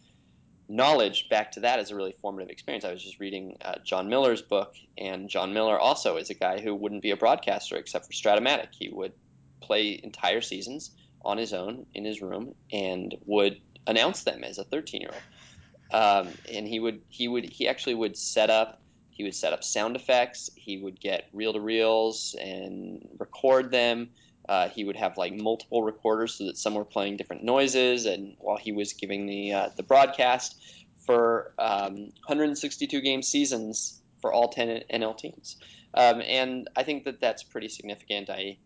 knowledge 0.69 1.29
back 1.29 1.53
to 1.53 1.61
that 1.61 1.79
as 1.79 1.91
a 1.91 1.97
really 1.97 2.15
formative 2.21 2.51
experience. 2.51 2.85
I 2.85 2.93
was 2.93 3.03
just 3.03 3.21
reading 3.21 3.57
uh, 3.65 3.77
Jon 3.85 4.09
Miller's 4.09 4.43
book, 4.43 4.75
and 4.99 5.29
Jon 5.29 5.53
Miller 5.55 5.79
also 5.79 6.17
is 6.17 6.31
a 6.31 6.35
guy 6.35 6.61
who 6.61 6.75
wouldn't 6.75 7.03
be 7.03 7.11
a 7.11 7.17
broadcaster 7.17 7.77
except 7.77 8.07
for 8.07 8.13
Strat-O-Matic. 8.13 8.69
He 8.79 8.91
would 8.91 9.13
play 9.63 10.01
entire 10.03 10.41
seasons 10.43 10.91
on 11.23 11.39
his 11.39 11.53
own 11.55 11.87
in 11.95 12.05
his 12.05 12.21
room 12.21 12.55
and 12.71 13.15
would 13.25 13.61
announce 13.87 14.23
them 14.23 14.45
as 14.45 14.59
a 14.59 14.65
13 14.65 15.01
year 15.01 15.11
old. 15.13 15.23
Um, 15.93 16.29
and 16.53 16.67
he 16.67 16.81
would 16.81 17.03
he 17.09 17.29
would 17.29 17.45
he 17.45 17.69
actually 17.69 17.95
would 17.95 18.17
set 18.17 18.51
up 18.51 18.81
he 19.15 19.23
would 19.23 19.35
set 19.35 19.53
up 19.53 19.63
sound 19.63 19.95
effects. 19.95 20.51
He 20.57 20.77
would 20.79 21.01
get 21.01 21.29
reel 21.33 21.53
to 21.53 21.61
reels 21.61 22.35
and 22.41 23.09
record 23.19 23.71
them. 23.71 24.11
Uh, 24.49 24.69
he 24.69 24.85
would 24.85 24.97
have 24.97 25.17
like 25.17 25.33
multiple 25.33 25.83
recorders 25.83 26.35
so 26.35 26.47
that 26.47 26.59
some 26.59 26.75
were 26.75 26.85
playing 26.85 27.17
different 27.17 27.45
noises, 27.45 28.05
and 28.07 28.37
while 28.41 28.59
he 28.59 28.73
was 28.73 28.93
giving 28.93 29.27
the 29.27 29.53
uh, 29.53 29.69
the 29.77 29.83
broadcast 29.83 30.61
for 31.07 31.55
um, 31.59 31.95
162 32.27 33.01
game 33.01 33.23
seasons 33.23 34.03
for 34.21 34.33
all 34.33 34.49
10 34.49 34.83
NL 34.93 35.17
teams, 35.17 35.57
um, 35.95 36.21
and 36.21 36.69
I 36.77 36.83
think 36.83 37.05
that 37.05 37.21
that's 37.21 37.43
pretty 37.43 37.69
significant. 37.69 38.29
I, 38.29 38.59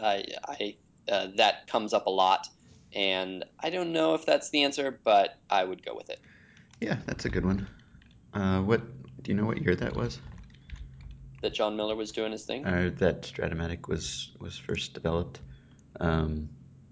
I, 0.00 0.24
I 0.46 0.76
uh, 1.10 1.28
that 1.36 1.66
comes 1.66 1.92
up 1.92 2.06
a 2.06 2.10
lot, 2.10 2.48
and 2.94 3.44
I 3.58 3.70
don't 3.70 3.92
know 3.92 4.14
if 4.14 4.26
that's 4.26 4.50
the 4.50 4.64
answer, 4.64 4.98
but 5.04 5.38
I 5.48 5.64
would 5.64 5.84
go 5.84 5.94
with 5.94 6.10
it. 6.10 6.20
Yeah, 6.80 6.96
that's 7.06 7.24
a 7.24 7.28
good 7.30 7.44
one. 7.44 7.68
Uh, 8.32 8.60
what 8.62 8.80
do 9.22 9.30
you 9.32 9.36
know? 9.36 9.44
What 9.46 9.60
year 9.62 9.74
that 9.76 9.94
was? 9.96 10.18
That 11.42 11.54
Jon 11.54 11.76
Miller 11.76 11.96
was 11.96 12.12
doing 12.12 12.32
his 12.32 12.44
thing. 12.44 12.66
Or 12.66 12.90
that 12.90 13.22
Strat-O-Matic 13.22 13.88
was 13.88 14.30
was 14.38 14.56
first 14.58 14.94
developed. 14.94 15.40
Um, 15.98 16.48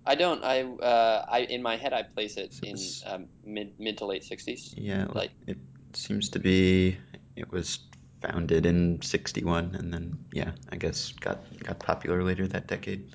I 0.06 0.14
don't. 0.14 0.42
I 0.42 0.62
uh, 0.62 1.24
I 1.28 1.40
in 1.40 1.62
my 1.62 1.76
head 1.76 1.92
I 1.92 2.02
place 2.02 2.37
it 2.37 2.54
So 2.54 2.66
in 2.66 2.76
um, 3.06 3.26
mid 3.44 3.78
mid 3.78 3.98
to 3.98 4.06
late 4.06 4.24
sixties. 4.24 4.74
yeah, 4.76 5.06
Like- 5.12 5.32
it 5.46 5.58
seems 5.92 6.30
to 6.30 6.38
be. 6.38 6.96
It 7.37 7.52
was 7.52 7.78
founded 8.20 8.66
in 8.66 9.00
'61, 9.00 9.74
and 9.76 9.92
then 9.92 10.18
yeah, 10.32 10.52
I 10.70 10.76
guess 10.76 11.12
got 11.12 11.38
got 11.62 11.78
popular 11.78 12.24
later 12.24 12.46
that 12.48 12.66
decade. 12.66 13.14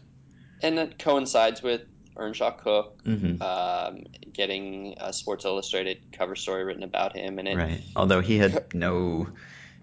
and 0.62 0.80
it 0.80 0.98
coincides 0.98 1.62
with 1.62 1.82
Earnshaw 2.18 2.52
Cook 2.52 3.02
hmm 3.04 3.42
um, 3.42 4.04
getting 4.32 4.96
a 5.00 5.12
Sports 5.12 5.46
Illustrated 5.46 5.98
cover 6.12 6.36
story 6.36 6.64
written 6.64 6.84
about 6.84 7.16
him, 7.16 7.40
and 7.40 7.48
it 7.48 7.56
Right. 7.56 7.82
Although 7.96 8.22
he 8.22 8.38
had 8.38 8.74
no 8.74 9.28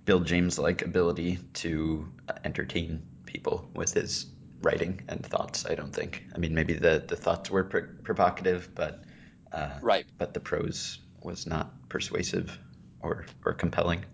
Bill 0.05 0.21
James 0.21 0.59
like 0.59 0.83
ability 0.83 1.39
to 1.55 2.09
entertain 2.45 3.03
people 3.27 3.71
with 3.75 3.93
his 3.95 4.27
writing 4.63 5.01
and 5.09 5.25
thoughts. 5.25 5.67
I 5.67 5.75
don't 5.75 5.93
think. 5.93 6.25
I 6.35 6.39
mean, 6.39 6.55
maybe 6.55 6.75
the 6.75 7.05
the 7.07 7.17
thoughts 7.17 7.51
were 7.51 7.65
pr- 7.65 7.79
provocative, 8.03 8.75
but 8.75 9.05
uh, 9.53 9.79
right, 9.81 10.07
but 10.19 10.35
the 10.35 10.41
prose 10.41 10.99
was 11.23 11.47
not 11.47 11.89
persuasive 11.89 12.59
or 13.01 13.27
or 13.45 13.53
compelling. 13.53 14.05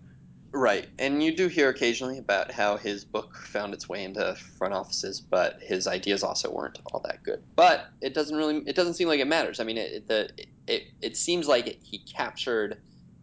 Right, 0.57 0.87
and 0.99 1.21
you 1.23 1.35
do 1.35 1.47
hear 1.47 1.69
occasionally 1.69 2.17
about 2.17 2.51
how 2.51 2.77
his 2.77 3.05
book 3.05 3.35
found 3.35 3.73
its 3.73 3.87
way 3.87 4.03
into 4.03 4.35
front 4.57 4.73
offices, 4.73 5.21
but 5.29 5.57
his 5.61 5.87
ideas 5.87 6.23
also 6.23 6.51
weren't 6.51 6.79
all 6.91 7.01
that 7.05 7.23
good. 7.23 7.41
But 7.55 7.85
it 8.01 8.13
doesn't 8.13 8.35
really, 8.35 8.57
it 8.67 8.75
doesn't 8.75 8.95
seem 8.95 9.07
like 9.07 9.19
it 9.19 9.27
matters. 9.27 9.59
I 9.59 9.63
mean, 9.63 9.77
it 9.77 9.91
it- 9.93 10.07
the 10.07 10.29
it, 10.67 10.83
it 11.01 11.15
seems 11.17 11.47
like 11.47 11.79
he 11.81 11.99
captured 12.17 12.77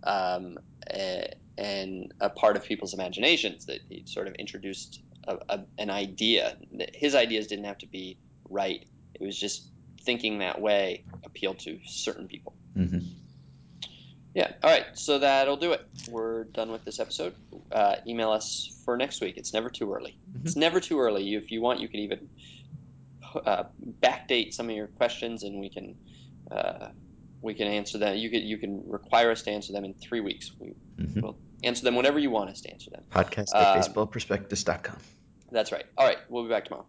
um, 0.04 0.56
a, 0.90 1.28
and 1.58 2.10
a 2.20 2.30
part 2.30 2.56
of 2.56 2.64
people's 2.64 2.94
imaginations 2.94 3.66
that 3.66 3.80
he 3.88 4.02
sort 4.06 4.28
of 4.28 4.34
introduced 4.36 5.02
a, 5.28 5.36
a, 5.50 5.66
an 5.78 5.90
idea. 5.90 6.56
His 6.94 7.14
ideas 7.14 7.46
didn't 7.46 7.66
have 7.66 7.78
to 7.78 7.86
be 7.86 8.18
right. 8.48 8.84
It 9.14 9.22
was 9.24 9.38
just 9.38 9.70
thinking 10.06 10.38
that 10.38 10.60
way 10.60 11.04
appealed 11.24 11.58
to 11.60 11.78
certain 11.86 12.28
people. 12.28 12.54
hmm 12.74 12.98
Yeah. 14.34 14.50
All 14.62 14.70
right. 14.70 14.84
So 14.94 15.20
that'll 15.20 15.56
do 15.56 15.72
it. 15.72 15.80
We're 16.08 16.44
done 16.44 16.72
with 16.72 16.84
this 16.84 16.98
episode. 16.98 17.34
Uh, 17.70 17.96
email 18.06 18.30
us 18.32 18.68
for 18.84 18.96
next 18.96 19.20
week. 19.20 19.34
It's 19.36 19.54
never 19.54 19.70
too 19.70 19.92
early. 19.92 20.16
It's 20.44 20.56
never 20.56 20.80
too 20.80 20.98
early. 21.00 21.34
If 21.34 21.50
you 21.52 21.62
want, 21.62 21.80
you 21.80 21.88
can 21.88 22.00
even 22.00 22.28
uh, 23.46 23.64
backdate 24.02 24.52
some 24.52 24.68
of 24.68 24.76
your 24.76 24.88
questions, 24.88 25.42
and 25.44 25.60
we 25.60 25.70
can 25.70 25.94
uh, 26.50 26.88
we 27.40 27.54
can 27.54 27.66
answer 27.68 27.98
them. 27.98 28.16
You 28.16 28.28
can 28.30 28.42
you 28.42 28.58
can 28.58 28.82
require 28.86 29.30
us 29.30 29.42
to 29.42 29.50
answer 29.50 29.72
them 29.72 29.84
in 29.84 29.94
three 29.94 30.20
weeks. 30.20 30.50
We 30.58 30.74
hmm 30.98 31.20
will 31.20 31.38
answer 31.62 31.84
them 31.84 31.94
whenever 31.94 32.18
you 32.18 32.30
want 32.30 32.50
us 32.50 32.60
to 32.62 32.70
answer 32.70 32.90
them. 32.90 33.04
Podcast 33.10 33.54
at 33.54 33.76
Um, 33.76 33.78
at 33.78 33.94
baseballprospectus.com. 33.94 34.98
That's 35.50 35.72
right. 35.72 35.84
All 35.96 36.06
right. 36.06 36.18
We'll 36.28 36.42
be 36.42 36.50
back 36.50 36.64
tomorrow. 36.64 36.86